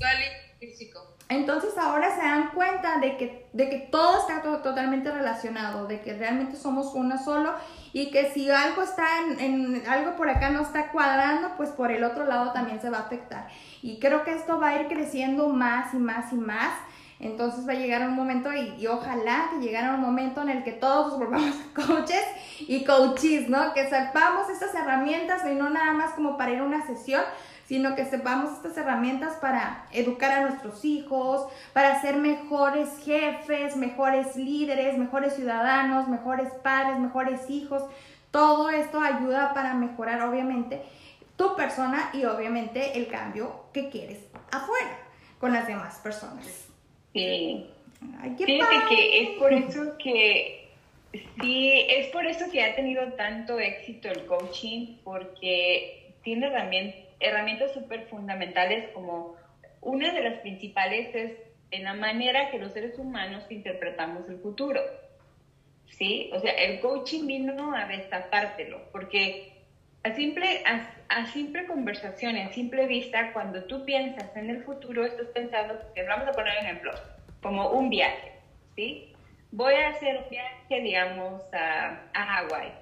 físico. 0.58 1.15
Entonces 1.28 1.76
ahora 1.76 2.14
se 2.14 2.22
dan 2.22 2.50
cuenta 2.50 2.98
de 2.98 3.16
que, 3.16 3.48
de 3.52 3.68
que 3.68 3.78
todo 3.78 4.20
está 4.20 4.42
totalmente 4.62 5.10
relacionado, 5.10 5.88
de 5.88 6.00
que 6.00 6.14
realmente 6.14 6.56
somos 6.56 6.94
uno 6.94 7.18
solo 7.18 7.52
y 7.92 8.12
que 8.12 8.30
si 8.30 8.48
algo 8.48 8.82
está 8.82 9.06
en, 9.38 9.82
algo 9.88 10.14
por 10.14 10.28
acá 10.28 10.50
no 10.50 10.62
está 10.62 10.92
cuadrando, 10.92 11.54
pues 11.56 11.70
por 11.70 11.90
el 11.90 12.04
otro 12.04 12.26
lado 12.26 12.52
también 12.52 12.80
se 12.80 12.90
va 12.90 12.98
a 12.98 13.02
afectar. 13.02 13.48
Y 13.82 13.98
creo 13.98 14.22
que 14.22 14.34
esto 14.34 14.60
va 14.60 14.68
a 14.68 14.80
ir 14.80 14.86
creciendo 14.86 15.48
más 15.48 15.94
y 15.94 15.96
más 15.96 16.32
y 16.32 16.36
más. 16.36 16.72
Entonces 17.18 17.66
va 17.66 17.72
a 17.72 17.76
llegar 17.76 18.06
un 18.06 18.14
momento 18.14 18.52
y, 18.52 18.86
ojalá 18.86 19.48
que 19.50 19.64
llegara 19.64 19.94
un 19.94 20.02
momento 20.02 20.42
en 20.42 20.50
el 20.50 20.62
que 20.62 20.72
todos 20.72 21.08
nos 21.08 21.18
volvamos 21.18 21.54
coaches 21.74 22.24
y 22.60 22.84
coaches, 22.84 23.48
¿no? 23.48 23.72
Que 23.72 23.88
sepamos 23.88 24.48
estas 24.50 24.74
herramientas 24.74 25.42
y 25.44 25.54
no 25.54 25.70
nada 25.70 25.92
más 25.92 26.12
como 26.12 26.36
para 26.36 26.52
ir 26.52 26.58
a 26.58 26.64
una 26.64 26.86
sesión, 26.86 27.22
sino 27.66 27.96
que 27.96 28.04
sepamos 28.04 28.52
estas 28.52 28.76
herramientas 28.76 29.34
para 29.40 29.86
educar 29.92 30.30
a 30.30 30.40
nuestros 30.42 30.84
hijos, 30.84 31.46
para 31.72 32.00
ser 32.00 32.16
mejores 32.16 32.88
jefes, 33.04 33.76
mejores 33.76 34.36
líderes, 34.36 34.96
mejores 34.96 35.34
ciudadanos, 35.34 36.08
mejores 36.08 36.52
padres, 36.62 36.98
mejores 36.98 37.50
hijos. 37.50 37.82
Todo 38.30 38.70
esto 38.70 39.00
ayuda 39.00 39.52
para 39.52 39.74
mejorar, 39.74 40.22
obviamente, 40.22 40.82
tu 41.36 41.56
persona 41.56 42.10
y 42.12 42.24
obviamente 42.24 42.96
el 42.96 43.08
cambio 43.08 43.64
que 43.72 43.88
quieres 43.90 44.20
afuera 44.52 44.98
con 45.40 45.52
las 45.52 45.66
demás 45.66 45.98
personas. 45.98 46.68
Sí. 47.12 47.66
Fíjate 48.36 48.76
que 48.88 49.22
es 49.22 49.38
por 49.38 49.52
eso 49.52 49.96
que 49.98 50.68
sí, 51.40 51.72
es 51.88 52.08
por 52.08 52.26
eso 52.26 52.50
que 52.50 52.62
ha 52.62 52.76
tenido 52.76 53.12
tanto 53.14 53.58
éxito 53.58 54.08
el 54.08 54.24
coaching, 54.26 54.98
porque 55.02 56.14
tiene 56.22 56.46
herramientas 56.46 57.05
herramientas 57.20 57.72
súper 57.72 58.06
fundamentales 58.06 58.90
como 58.90 59.36
una 59.80 60.12
de 60.12 60.22
las 60.22 60.40
principales 60.40 61.14
es 61.14 61.32
en 61.70 61.84
la 61.84 61.94
manera 61.94 62.50
que 62.50 62.58
los 62.58 62.72
seres 62.72 62.98
humanos 62.98 63.44
interpretamos 63.50 64.28
el 64.28 64.38
futuro. 64.38 64.80
¿Sí? 65.88 66.30
O 66.32 66.40
sea, 66.40 66.52
el 66.52 66.80
coaching 66.80 67.26
vino 67.26 67.74
a 67.74 67.86
destapártelo, 67.86 68.90
porque 68.90 69.52
a 70.02 70.14
simple, 70.14 70.62
a, 71.08 71.26
simple 71.26 71.66
conversación, 71.66 72.36
a 72.36 72.52
simple 72.52 72.86
vista, 72.86 73.32
cuando 73.32 73.64
tú 73.64 73.84
piensas 73.84 74.36
en 74.36 74.50
el 74.50 74.62
futuro, 74.64 75.04
estás 75.04 75.28
pensando, 75.28 75.74
que 75.94 76.02
vamos 76.02 76.28
a 76.28 76.32
poner 76.32 76.52
un 76.58 76.66
ejemplo, 76.66 76.92
como 77.40 77.70
un 77.70 77.88
viaje, 77.88 78.32
¿sí? 78.74 79.12
Voy 79.52 79.74
a 79.74 79.90
hacer 79.90 80.22
un 80.24 80.28
viaje, 80.28 80.80
digamos, 80.80 81.42
a, 81.54 82.02
a 82.12 82.24
Hawái 82.24 82.72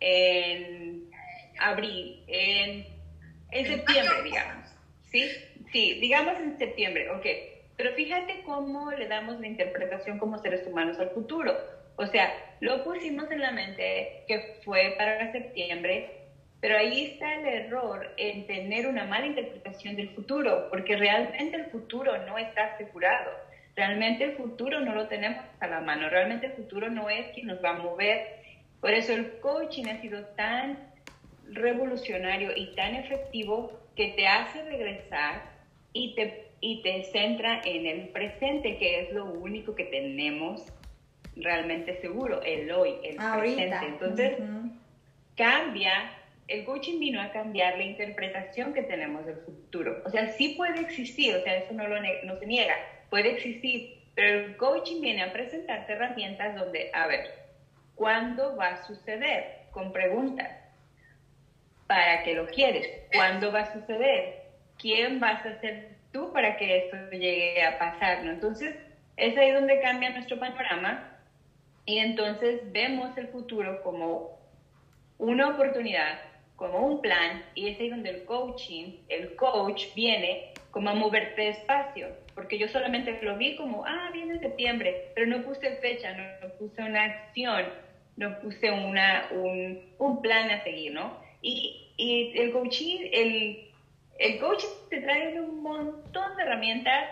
en 0.00 1.10
abril, 1.58 2.24
en 2.26 2.86
en 3.52 3.66
septiembre, 3.66 4.22
digamos. 4.24 4.66
¿Sí? 5.10 5.28
Sí, 5.72 5.98
digamos 6.00 6.38
en 6.38 6.58
septiembre, 6.58 7.10
ok. 7.10 7.26
Pero 7.76 7.92
fíjate 7.94 8.42
cómo 8.44 8.90
le 8.92 9.08
damos 9.08 9.40
la 9.40 9.46
interpretación 9.46 10.18
como 10.18 10.38
seres 10.38 10.66
humanos 10.66 10.98
al 10.98 11.10
futuro. 11.10 11.56
O 11.96 12.06
sea, 12.06 12.32
lo 12.60 12.84
pusimos 12.84 13.30
en 13.30 13.40
la 13.40 13.52
mente 13.52 14.24
que 14.26 14.56
fue 14.64 14.94
para 14.98 15.32
septiembre, 15.32 16.10
pero 16.60 16.76
ahí 16.76 17.12
está 17.12 17.34
el 17.36 17.46
error 17.46 18.12
en 18.16 18.46
tener 18.46 18.86
una 18.86 19.04
mala 19.04 19.26
interpretación 19.26 19.96
del 19.96 20.10
futuro, 20.10 20.68
porque 20.70 20.96
realmente 20.96 21.56
el 21.56 21.66
futuro 21.66 22.18
no 22.26 22.36
está 22.36 22.74
asegurado. 22.74 23.30
Realmente 23.76 24.24
el 24.24 24.36
futuro 24.36 24.80
no 24.80 24.94
lo 24.94 25.08
tenemos 25.08 25.42
a 25.60 25.66
la 25.66 25.80
mano. 25.80 26.10
Realmente 26.10 26.46
el 26.46 26.52
futuro 26.52 26.90
no 26.90 27.08
es 27.08 27.28
quien 27.32 27.46
nos 27.46 27.64
va 27.64 27.70
a 27.70 27.74
mover. 27.74 28.40
Por 28.80 28.92
eso 28.92 29.14
el 29.14 29.38
coaching 29.40 29.86
ha 29.86 30.00
sido 30.00 30.24
tan 30.36 30.89
revolucionario 31.52 32.50
y 32.56 32.74
tan 32.74 32.94
efectivo 32.94 33.72
que 33.96 34.08
te 34.08 34.26
hace 34.26 34.62
regresar 34.62 35.42
y 35.92 36.14
te, 36.14 36.48
y 36.60 36.82
te 36.82 37.04
centra 37.04 37.60
en 37.64 37.86
el 37.86 38.08
presente, 38.08 38.78
que 38.78 39.00
es 39.00 39.12
lo 39.12 39.24
único 39.26 39.74
que 39.74 39.84
tenemos 39.84 40.64
realmente 41.36 42.00
seguro, 42.00 42.42
el 42.42 42.70
hoy, 42.70 42.94
el 43.02 43.16
presente. 43.16 43.86
Entonces, 43.86 44.38
cambia, 45.36 45.92
el 46.48 46.64
coaching 46.64 46.98
vino 46.98 47.20
a 47.20 47.30
cambiar 47.30 47.78
la 47.78 47.84
interpretación 47.84 48.74
que 48.74 48.82
tenemos 48.82 49.24
del 49.26 49.36
futuro. 49.36 50.02
O 50.04 50.10
sea, 50.10 50.28
sí 50.32 50.54
puede 50.56 50.80
existir, 50.80 51.34
o 51.36 51.42
sea, 51.42 51.56
eso 51.56 51.72
no, 51.74 51.86
lo 51.86 51.96
no 52.24 52.38
se 52.38 52.46
niega, 52.46 52.74
puede 53.08 53.32
existir, 53.32 53.98
pero 54.14 54.46
el 54.46 54.56
coaching 54.56 55.00
viene 55.00 55.22
a 55.22 55.32
presentarte 55.32 55.92
herramientas 55.92 56.56
donde, 56.56 56.90
a 56.92 57.06
ver, 57.06 57.30
¿cuándo 57.94 58.56
va 58.56 58.68
a 58.68 58.86
suceder? 58.86 59.60
Con 59.70 59.92
preguntas 59.92 60.59
para 61.90 62.22
qué 62.22 62.34
lo 62.34 62.46
quieres, 62.46 62.88
cuándo 63.12 63.50
va 63.50 63.62
a 63.62 63.72
suceder, 63.72 64.44
quién 64.78 65.18
vas 65.18 65.44
a 65.44 65.60
ser 65.60 65.88
tú 66.12 66.32
para 66.32 66.56
que 66.56 66.84
esto 66.84 66.96
llegue 67.10 67.64
a 67.64 67.80
pasar, 67.80 68.22
¿no? 68.22 68.30
Entonces, 68.30 68.76
es 69.16 69.36
ahí 69.36 69.50
donde 69.50 69.80
cambia 69.80 70.10
nuestro 70.10 70.38
panorama 70.38 71.18
y 71.86 71.98
entonces 71.98 72.60
vemos 72.70 73.18
el 73.18 73.26
futuro 73.26 73.82
como 73.82 74.38
una 75.18 75.48
oportunidad, 75.48 76.20
como 76.54 76.78
un 76.78 77.02
plan 77.02 77.42
y 77.56 77.70
es 77.70 77.80
ahí 77.80 77.88
donde 77.88 78.10
el 78.10 78.24
coaching, 78.24 78.92
el 79.08 79.34
coach 79.34 79.86
viene 79.96 80.52
como 80.70 80.90
a 80.90 80.94
moverte 80.94 81.42
despacio, 81.42 82.06
porque 82.36 82.56
yo 82.56 82.68
solamente 82.68 83.18
lo 83.20 83.36
vi 83.36 83.56
como, 83.56 83.84
ah, 83.84 84.10
viene 84.12 84.38
septiembre, 84.38 85.10
pero 85.16 85.26
no 85.26 85.42
puse 85.42 85.74
fecha, 85.78 86.12
no, 86.12 86.50
puse 86.50 86.84
una 86.84 87.02
acción, 87.02 87.64
no 88.16 88.38
puse 88.38 88.70
una, 88.70 89.26
un, 89.32 89.92
un 89.98 90.22
plan 90.22 90.52
a 90.52 90.62
seguir, 90.62 90.94
¿no? 90.94 91.28
Y, 91.42 91.92
y 91.96 92.38
el 92.38 92.52
coaching, 92.52 93.08
el, 93.12 93.70
el 94.18 94.38
coaching 94.38 94.68
te 94.90 95.00
trae 95.00 95.40
un 95.40 95.62
montón 95.62 96.36
de 96.36 96.42
herramientas 96.42 97.10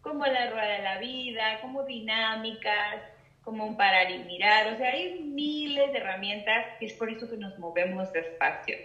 como 0.00 0.26
la 0.26 0.50
rueda 0.50 0.78
de 0.78 0.82
la 0.82 0.98
vida, 0.98 1.60
como 1.60 1.84
dinámicas, 1.84 3.02
como 3.42 3.64
un 3.64 3.76
parar 3.76 4.10
y 4.10 4.18
mirar, 4.24 4.74
o 4.74 4.76
sea, 4.76 4.90
hay 4.90 5.20
miles 5.20 5.90
de 5.92 5.98
herramientas 5.98 6.66
y 6.80 6.84
es 6.84 6.92
por 6.92 7.10
eso 7.10 7.30
que 7.30 7.36
nos 7.38 7.58
movemos 7.58 8.12
despacio. 8.12 8.76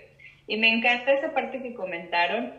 Y 0.47 0.55
me 0.57 0.73
encanta 0.73 1.11
esa 1.11 1.33
parte 1.33 1.61
que 1.61 1.73
comentaron 1.73 2.53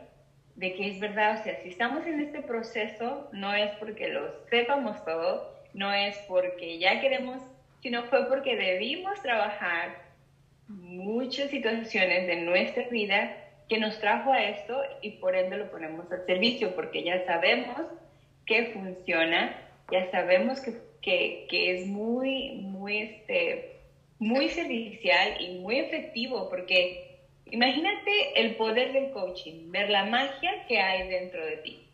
de 0.57 0.75
que 0.75 0.89
es 0.89 1.01
verdad, 1.01 1.41
o 1.41 1.43
sea, 1.43 1.57
si 1.63 1.71
estamos 1.71 2.07
en 2.07 2.21
este 2.21 2.43
proceso, 2.43 3.29
no 3.33 3.55
es 3.55 3.71
porque 3.77 4.09
lo 4.09 4.31
sepamos 4.51 5.03
todo, 5.05 5.51
no 5.73 5.93
es 5.93 6.17
porque 6.29 6.79
ya 6.79 7.01
queremos, 7.01 7.43
sino 7.83 8.05
fue 8.05 8.29
porque 8.29 8.55
debimos 8.55 9.21
trabajar 9.23 10.04
muchas 10.69 11.51
situaciones 11.51 12.27
de 12.27 12.37
nuestra 12.37 12.89
vida 12.89 13.37
que 13.69 13.79
nos 13.79 13.99
trajo 13.99 14.33
a 14.33 14.43
esto 14.43 14.81
y 15.03 15.13
por 15.13 15.37
ende 15.37 15.57
lo 15.57 15.71
ponemos 15.71 16.11
al 16.13 16.27
servicio, 16.27 16.75
porque 16.75 17.03
ya 17.03 17.25
sabemos 17.27 17.77
que 18.47 18.67
funciona, 18.73 19.57
ya 19.91 20.11
sabemos 20.11 20.61
que 20.61 20.73
que, 21.05 21.47
que 21.51 21.75
es 21.75 21.87
muy, 21.87 22.53
muy, 22.53 22.99
este, 22.99 23.77
muy 24.19 24.49
servicial 24.49 25.39
y 25.39 25.59
muy 25.59 25.79
efectivo, 25.79 26.49
porque 26.49 27.19
imagínate 27.45 28.41
el 28.41 28.57
poder 28.57 28.95
del 28.95 29.11
coaching, 29.13 29.71
ver 29.71 29.91
la 29.91 30.07
magia 30.07 30.65
que 30.67 30.81
hay 30.81 31.07
dentro 31.09 31.45
de 31.45 31.59
ti. 31.59 31.87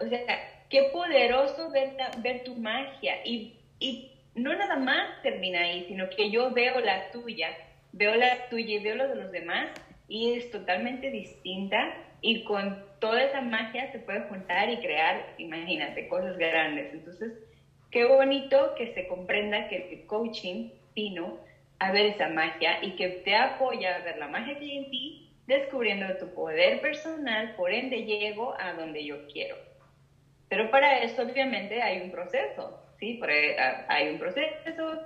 O 0.00 0.08
sea, 0.08 0.64
qué 0.70 0.84
poderoso 0.94 1.70
ver, 1.70 1.92
ver 2.22 2.42
tu 2.44 2.54
magia 2.54 3.16
y, 3.22 3.58
y 3.78 4.12
no 4.36 4.54
nada 4.54 4.76
más 4.76 5.22
termina 5.22 5.60
ahí, 5.60 5.86
sino 5.88 6.08
que 6.10 6.30
yo 6.30 6.50
veo 6.52 6.80
la 6.80 7.10
tuya, 7.10 7.48
veo 7.92 8.14
la 8.14 8.48
tuya 8.48 8.76
y 8.76 8.78
veo 8.78 8.94
la 8.94 9.06
de 9.08 9.16
los 9.16 9.32
demás 9.32 9.70
y 10.08 10.34
es 10.34 10.50
totalmente 10.50 11.10
distinta 11.10 11.94
y 12.20 12.44
con 12.44 12.84
toda 13.00 13.22
esa 13.22 13.40
magia 13.40 13.90
se 13.92 13.98
puede 13.98 14.20
juntar 14.28 14.70
y 14.70 14.78
crear, 14.78 15.34
imagínate, 15.38 16.08
cosas 16.08 16.36
grandes. 16.36 16.92
Entonces, 16.92 17.32
qué 17.90 18.04
bonito 18.04 18.74
que 18.76 18.92
se 18.94 19.08
comprenda 19.08 19.68
que 19.68 19.88
el 19.92 20.06
coaching 20.06 20.70
vino 20.94 21.38
a 21.78 21.90
ver 21.92 22.06
esa 22.06 22.28
magia 22.28 22.82
y 22.82 22.92
que 22.96 23.08
te 23.08 23.34
apoya 23.34 23.96
a 23.96 24.04
ver 24.04 24.18
la 24.18 24.28
magia 24.28 24.58
que 24.58 24.64
hay 24.64 24.78
en 24.78 24.90
ti, 24.90 25.30
descubriendo 25.46 26.16
tu 26.18 26.32
poder 26.34 26.80
personal, 26.80 27.54
por 27.56 27.72
ende 27.72 28.04
llego 28.04 28.54
a 28.58 28.72
donde 28.74 29.04
yo 29.04 29.26
quiero. 29.28 29.56
Pero 30.48 30.70
para 30.70 31.02
eso 31.02 31.22
obviamente 31.22 31.82
hay 31.82 32.00
un 32.00 32.10
proceso, 32.10 32.85
¿sí? 32.98 33.20
Hay 33.88 34.08
un 34.08 34.18
proceso, 34.18 35.00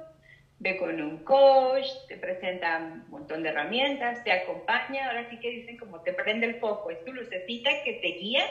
ve 0.58 0.76
con 0.76 1.00
un 1.00 1.24
coach, 1.24 1.86
te 2.06 2.16
presenta 2.16 2.78
un 2.78 3.10
montón 3.10 3.42
de 3.42 3.48
herramientas, 3.48 4.22
te 4.24 4.32
acompaña, 4.32 5.08
ahora 5.08 5.28
sí 5.30 5.38
que 5.38 5.50
dicen 5.50 5.78
como 5.78 6.00
te 6.00 6.12
prende 6.12 6.46
el 6.46 6.56
foco, 6.56 6.90
es 6.90 7.04
tu 7.04 7.12
lucecita 7.12 7.70
que 7.82 7.94
te 7.94 8.08
guía, 8.08 8.44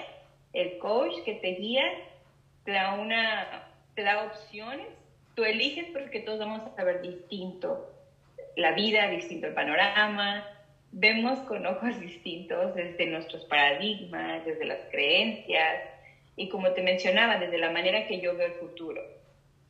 el 0.54 0.78
coach 0.80 1.13
que 1.23 1.36
te 1.36 1.49
guía, 1.49 1.84
te 2.65 2.71
da 2.71 2.93
una, 2.93 3.67
te 3.95 4.04
da 4.04 4.23
opciones, 4.23 4.88
tú 5.36 5.43
eliges 5.43 5.88
porque 5.93 6.21
todos 6.21 6.39
vamos 6.39 6.62
a 6.62 6.75
saber 6.75 7.02
distinto 7.02 7.88
la 8.56 8.71
vida, 8.71 9.08
distinto 9.08 9.47
el 9.47 9.54
panorama, 9.54 10.45
vemos 10.91 11.39
con 11.41 11.65
ojos 11.65 11.99
distintos 11.99 12.73
desde 12.73 13.06
nuestros 13.06 13.45
paradigmas, 13.45 14.43
desde 14.45 14.65
las 14.65 14.80
creencias 14.89 15.84
y 16.36 16.49
como 16.49 16.71
te 16.71 16.82
mencionaba, 16.82 17.38
desde 17.38 17.58
la 17.58 17.69
manera 17.69 18.08
que 18.08 18.19
yo 18.19 18.36
veo 18.36 18.47
el 18.47 18.54
futuro. 18.54 19.02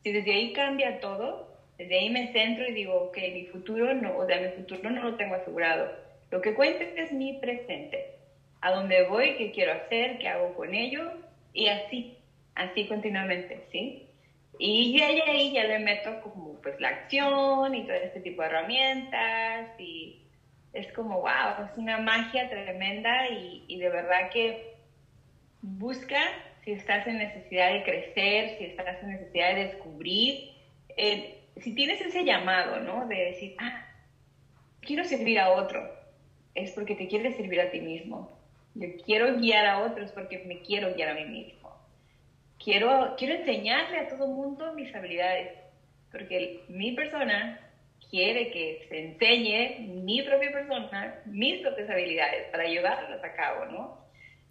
Si 0.02 0.12
desde 0.12 0.32
ahí 0.32 0.52
cambia 0.52 1.00
todo, 1.00 1.46
desde 1.76 1.98
ahí 1.98 2.10
me 2.10 2.32
centro 2.32 2.66
y 2.66 2.72
digo, 2.72 2.94
ok, 2.94 3.16
mi 3.32 3.46
futuro 3.46 3.94
no, 3.94 4.16
o 4.16 4.26
sea, 4.26 4.38
mi 4.40 4.48
futuro 4.48 4.90
no 4.90 5.02
lo 5.02 5.16
tengo 5.16 5.34
asegurado. 5.34 5.90
Lo 6.30 6.40
que 6.40 6.54
cuenta 6.54 6.84
es 6.84 7.12
mi 7.12 7.34
presente, 7.34 8.06
a 8.60 8.70
dónde 8.70 9.02
voy, 9.02 9.36
qué 9.36 9.50
quiero 9.50 9.72
hacer, 9.72 10.18
qué 10.18 10.28
hago 10.28 10.54
con 10.54 10.74
ello 10.74 11.12
y 11.52 11.68
así, 11.68 12.16
así 12.54 12.86
continuamente, 12.86 13.60
¿sí? 13.72 14.06
Y 14.58 14.98
ya 14.98 15.06
ahí 15.06 15.52
ya 15.52 15.64
le 15.64 15.78
meto 15.78 16.20
como 16.20 16.54
pues 16.60 16.78
la 16.80 16.88
acción 16.88 17.74
y 17.74 17.82
todo 17.84 17.96
este 17.96 18.20
tipo 18.20 18.42
de 18.42 18.48
herramientas 18.48 19.68
y 19.78 20.16
es 20.72 20.92
como, 20.92 21.20
wow, 21.20 21.64
es 21.64 21.76
una 21.76 21.98
magia 21.98 22.48
tremenda 22.48 23.28
y 23.28 23.76
de 23.78 23.88
verdad 23.88 24.30
que 24.30 24.74
busca 25.62 26.20
si 26.64 26.72
estás 26.72 27.06
en 27.06 27.18
necesidad 27.18 27.72
de 27.72 27.82
crecer, 27.82 28.58
si 28.58 28.64
estás 28.64 29.02
en 29.02 29.10
necesidad 29.10 29.54
de 29.54 29.64
descubrir, 29.66 30.50
eh, 30.96 31.38
si 31.56 31.74
tienes 31.74 32.00
ese 32.00 32.24
llamado, 32.24 32.80
¿no? 32.80 33.06
De 33.06 33.16
decir, 33.16 33.54
ah, 33.58 33.86
quiero 34.80 35.04
servir 35.04 35.38
a 35.38 35.50
otro, 35.50 35.80
es 36.54 36.72
porque 36.72 36.94
te 36.94 37.08
quieres 37.08 37.36
servir 37.36 37.60
a 37.60 37.70
ti 37.70 37.80
mismo. 37.80 38.30
Yo 38.74 38.88
quiero 39.04 39.36
guiar 39.38 39.66
a 39.66 39.80
otros 39.80 40.12
porque 40.12 40.38
me 40.46 40.60
quiero 40.60 40.94
guiar 40.94 41.10
a 41.10 41.14
mí 41.14 41.24
mismo 41.24 41.60
quiero, 42.62 43.14
quiero 43.16 43.34
enseñarle 43.34 43.98
a 43.98 44.08
todo 44.08 44.24
el 44.26 44.32
mundo 44.32 44.72
mis 44.74 44.94
habilidades, 44.94 45.52
porque 46.12 46.60
mi 46.68 46.92
persona 46.92 47.58
quiere 48.10 48.50
que 48.50 48.86
se 48.88 49.06
enseñe 49.06 49.86
mi 50.02 50.22
propia 50.22 50.52
persona, 50.52 51.14
mis 51.26 51.60
propias 51.60 51.88
habilidades 51.90 52.48
para 52.50 52.64
llevarlas 52.64 53.22
a 53.22 53.32
cabo, 53.34 53.66
¿no? 53.66 54.00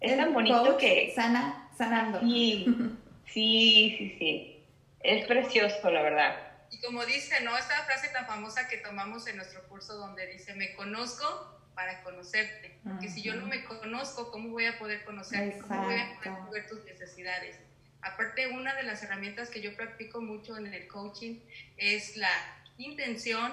Es 0.00 0.16
tan 0.16 0.32
bonito 0.32 0.76
que... 0.78 1.12
Sana, 1.14 1.59
sanando. 1.80 2.20
Sí, 2.20 2.66
sí, 3.26 3.94
sí, 3.98 4.16
sí. 4.18 4.64
Es 5.00 5.26
precioso, 5.26 5.90
la 5.90 6.02
verdad. 6.02 6.36
Y 6.70 6.80
como 6.80 7.04
dice, 7.04 7.40
¿no? 7.42 7.56
Esta 7.56 7.82
frase 7.84 8.08
tan 8.08 8.26
famosa 8.26 8.68
que 8.68 8.76
tomamos 8.76 9.26
en 9.26 9.36
nuestro 9.36 9.66
curso 9.68 9.96
donde 9.96 10.26
dice, 10.26 10.54
me 10.54 10.74
conozco 10.74 11.58
para 11.74 12.02
conocerte. 12.02 12.78
Porque 12.84 13.08
si 13.08 13.22
yo 13.22 13.34
no 13.34 13.46
me 13.46 13.64
conozco, 13.64 14.30
¿cómo 14.30 14.50
voy 14.50 14.66
a 14.66 14.78
poder 14.78 15.04
conocerte? 15.04 15.58
¿Cómo 15.60 15.84
voy 15.84 15.94
a 15.94 16.18
poder 16.18 16.34
ver 16.52 16.68
tus 16.68 16.84
necesidades? 16.84 17.58
Aparte, 18.02 18.48
una 18.48 18.74
de 18.74 18.82
las 18.82 19.02
herramientas 19.02 19.50
que 19.50 19.60
yo 19.60 19.74
practico 19.74 20.20
mucho 20.20 20.56
en 20.56 20.72
el 20.72 20.86
coaching 20.88 21.40
es 21.76 22.16
la 22.16 22.30
intención, 22.78 23.52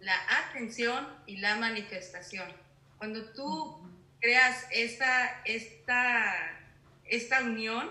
la 0.00 0.16
atención 0.48 1.06
y 1.26 1.36
la 1.36 1.56
manifestación. 1.56 2.50
Cuando 2.98 3.32
tú 3.32 3.80
creas 4.20 4.66
esta, 4.70 5.42
esta, 5.44 6.59
esta 7.10 7.42
unión, 7.42 7.90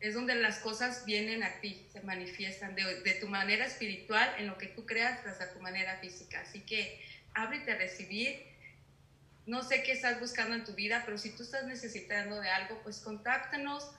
es 0.00 0.14
donde 0.14 0.34
las 0.34 0.58
cosas 0.58 1.04
vienen 1.06 1.42
a 1.42 1.60
ti, 1.60 1.86
se 1.92 2.00
manifiestan 2.02 2.74
de, 2.74 3.18
tu 3.20 3.28
manera 3.28 3.64
espiritual 3.64 4.34
en 4.38 4.46
lo 4.46 4.58
que 4.58 4.66
tú 4.66 4.84
creas 4.84 5.24
hasta 5.26 5.52
tu 5.52 5.60
manera 5.60 5.98
física. 5.98 6.40
Así 6.40 6.60
que 6.60 7.00
ábrete 7.34 7.72
a 7.72 7.76
recibir. 7.76 8.42
No 9.46 9.62
sé 9.62 9.82
qué 9.82 9.92
estás 9.92 10.18
buscando 10.20 10.54
en 10.54 10.64
tu 10.64 10.74
vida, 10.74 11.02
pero 11.06 11.18
si 11.18 11.30
tú 11.30 11.44
estás 11.44 11.66
necesitando 11.66 12.40
de 12.40 12.50
algo, 12.50 12.80
pues 12.82 12.98
contáctanos 12.98 13.90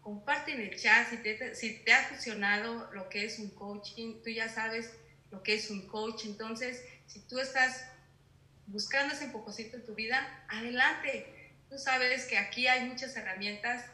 comparte 0.00 0.52
en 0.52 0.60
el 0.60 0.76
chat 0.76 1.08
si 1.10 1.16
te, 1.18 1.54
si 1.54 1.78
te 1.78 1.92
ha 1.92 2.04
funcionado 2.04 2.92
lo 2.92 3.08
que 3.08 3.24
es 3.24 3.38
un 3.38 3.50
coaching, 3.50 4.20
tú 4.22 4.30
ya 4.30 4.48
sabes 4.48 4.90
lo 5.30 5.42
que 5.42 5.54
es 5.54 5.70
un 5.70 5.86
coach, 5.86 6.24
entonces 6.24 6.84
si 7.06 7.20
tú 7.20 7.38
estás 7.38 7.84
buscando 8.66 9.14
ese 9.14 9.24
empujocito 9.24 9.76
en 9.76 9.86
tu 9.86 9.94
vida, 9.94 10.44
adelante. 10.48 11.26
Tú 11.68 11.78
sabes 11.78 12.26
que 12.26 12.36
aquí 12.36 12.66
hay 12.66 12.88
muchas 12.88 13.16
herramientas, 13.16 13.84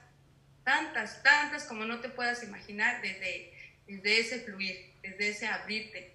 tantas, 0.69 1.23
tantas 1.23 1.65
como 1.65 1.87
no 1.87 2.01
te 2.01 2.11
puedas 2.11 2.43
imaginar 2.43 3.01
desde, 3.01 3.51
desde 3.87 4.21
ese 4.21 4.41
fluir, 4.41 4.93
desde 5.01 5.31
ese 5.31 5.47
abrirte, 5.47 6.13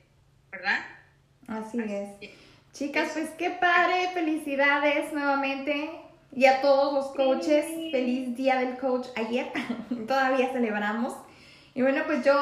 ¿verdad? 0.51 0.85
Así, 1.47 1.79
es. 1.79 2.29
Chicas, 2.71 3.09
pues 3.13 3.31
qué 3.31 3.49
padre, 3.49 4.11
felicidades 4.13 5.11
nuevamente 5.11 5.89
y 6.31 6.45
a 6.45 6.61
todos 6.61 6.93
los 6.93 7.15
coaches, 7.15 7.65
feliz 7.91 8.37
día 8.37 8.59
del 8.59 8.77
coach 8.77 9.07
ayer, 9.15 9.51
todavía 10.07 10.51
celebramos. 10.53 11.15
Y 11.73 11.81
bueno, 11.81 12.03
pues 12.05 12.23
yo 12.23 12.33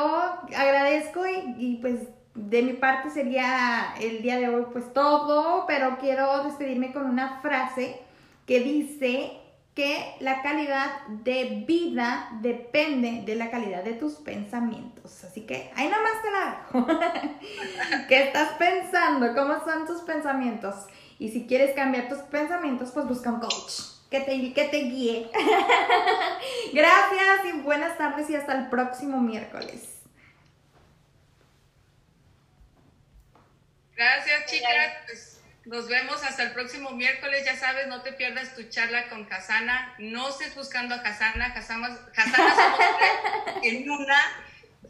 agradezco 0.54 1.26
y, 1.26 1.56
y, 1.58 1.78
pues 1.78 1.95
de 2.36 2.62
mi 2.62 2.74
parte 2.74 3.10
sería 3.10 3.95
el 4.02 4.21
día 4.21 4.38
de 4.38 4.50
hoy 4.50 4.65
pues 4.74 4.91
todo, 4.93 5.65
pero 5.65 5.97
quiero 5.97 6.43
despedirme 6.43 6.91
con 6.91 7.06
una 7.06 7.39
frase 7.39 8.02
que 8.45 8.60
dice 8.60 9.40
que 9.75 10.15
la 10.19 10.41
calidad 10.41 11.07
de 11.07 11.63
vida 11.65 12.29
depende 12.41 13.23
de 13.25 13.36
la 13.36 13.49
calidad 13.49 13.84
de 13.84 13.93
tus 13.93 14.15
pensamientos. 14.15 15.23
Así 15.23 15.41
que 15.41 15.71
ahí 15.75 15.88
nomás 15.88 16.21
te 16.21 16.31
la 16.31 16.57
dejo. 16.57 16.88
¿Qué 18.10 18.23
estás 18.23 18.53
pensando? 18.53 19.34
¿Cómo 19.34 19.63
son 19.63 19.88
tus 19.88 20.01
pensamientos? 20.01 20.75
Y 21.19 21.29
si 21.29 21.47
quieres 21.47 21.73
cambiar 21.73 22.10
tus 22.10 22.19
pensamientos, 22.19 22.91
pues 22.91 23.07
busca 23.07 23.31
un 23.31 23.39
coach 23.39 23.91
que 24.10 24.19
te, 24.19 24.53
que 24.53 24.65
te 24.65 24.77
guíe. 24.77 25.31
Gracias 26.73 27.45
y 27.45 27.62
buenas 27.62 27.97
tardes 27.97 28.29
y 28.29 28.36
hasta 28.36 28.53
el 28.57 28.69
próximo 28.69 29.21
miércoles. 29.21 30.01
Gracias, 33.95 34.51
chicas. 34.51 35.31
Nos 35.65 35.88
vemos 35.88 36.24
hasta 36.24 36.43
el 36.43 36.52
próximo 36.52 36.91
miércoles. 36.91 37.43
Ya 37.45 37.56
sabes, 37.56 37.88
no 37.88 38.02
te 38.02 38.13
pierdas 38.13 38.56
tu 38.56 38.63
charla 38.69 39.10
con 39.10 39.26
Casana. 39.26 39.95
No 40.00 40.30
estés 40.30 40.56
buscando 40.56 40.95
a 40.95 41.04
Casana. 41.04 41.54
Casana, 41.54 41.97
somos 42.13 43.63
en 43.63 43.89
una 43.89 44.21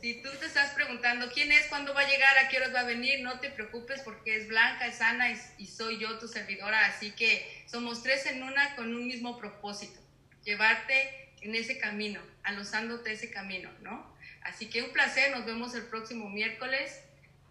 si 0.02 0.16
tú 0.16 0.30
te 0.40 0.48
estás 0.48 0.72
preguntando 0.72 1.30
quién 1.32 1.52
es, 1.52 1.68
cuándo 1.68 1.94
va 1.94 2.02
a 2.02 2.10
llegar, 2.10 2.36
a 2.40 2.50
qué 2.50 2.58
horas 2.58 2.74
va 2.74 2.80
a 2.80 2.86
venir, 2.86 3.22
no 3.22 3.40
te 3.40 3.52
preocupes 3.52 4.02
porque 4.02 4.36
es 4.36 4.48
blanca, 4.48 4.88
es 4.88 4.96
sana 4.96 5.28
y, 5.60 5.68
soy 5.68 6.00
yo 6.00 6.18
tu 6.18 6.28
servidora. 6.28 6.88
Así 6.88 7.12
que 7.12 7.64
somos 7.68 8.02
tres 8.02 8.26
en 8.26 8.42
una 8.42 8.76
con 8.76 8.96
un 8.96 9.06
mismo 9.06 9.38
propósito, 9.38 10.00
llevarte 10.44 11.30
en 11.42 11.54
ese 11.54 11.78
camino, 11.78 12.20
alosándote 12.44 13.12
ese 13.12 13.30
camino, 13.30 13.70
¿no? 13.82 14.12
Así 14.42 14.70
que 14.70 14.82
un 14.82 14.92
placer, 14.92 15.30
nos 15.36 15.46
vemos 15.46 15.76
el 15.76 15.84
próximo 15.84 16.30
miércoles. 16.30 17.00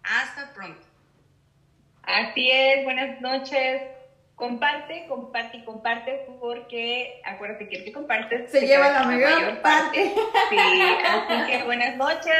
Hasta 0.02 0.52
pronto. 0.52 0.89
Así 2.02 2.50
es, 2.50 2.84
buenas 2.84 3.20
noches. 3.20 3.82
Comparte, 4.34 5.04
comparte 5.06 5.58
y 5.58 5.64
comparte 5.64 6.26
porque 6.40 7.20
acuérdate 7.24 7.68
que 7.68 7.76
el 7.76 7.84
que 7.84 7.92
comparte 7.92 8.48
se, 8.48 8.66
lleva 8.66 8.90
la 8.90 9.02
mayor, 9.02 9.60
parte. 9.60 10.14
Sí, 10.48 10.58
así 11.06 11.50
que 11.50 11.62
buenas 11.64 11.96
noches, 11.96 12.34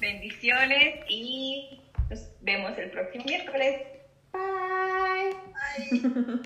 bendiciones 0.00 1.00
y 1.06 1.82
nos 2.08 2.30
vemos 2.40 2.78
el 2.78 2.90
próximo 2.90 3.24
miércoles. 3.24 3.82
Bye. 4.32 5.36
Bye. 5.90 6.40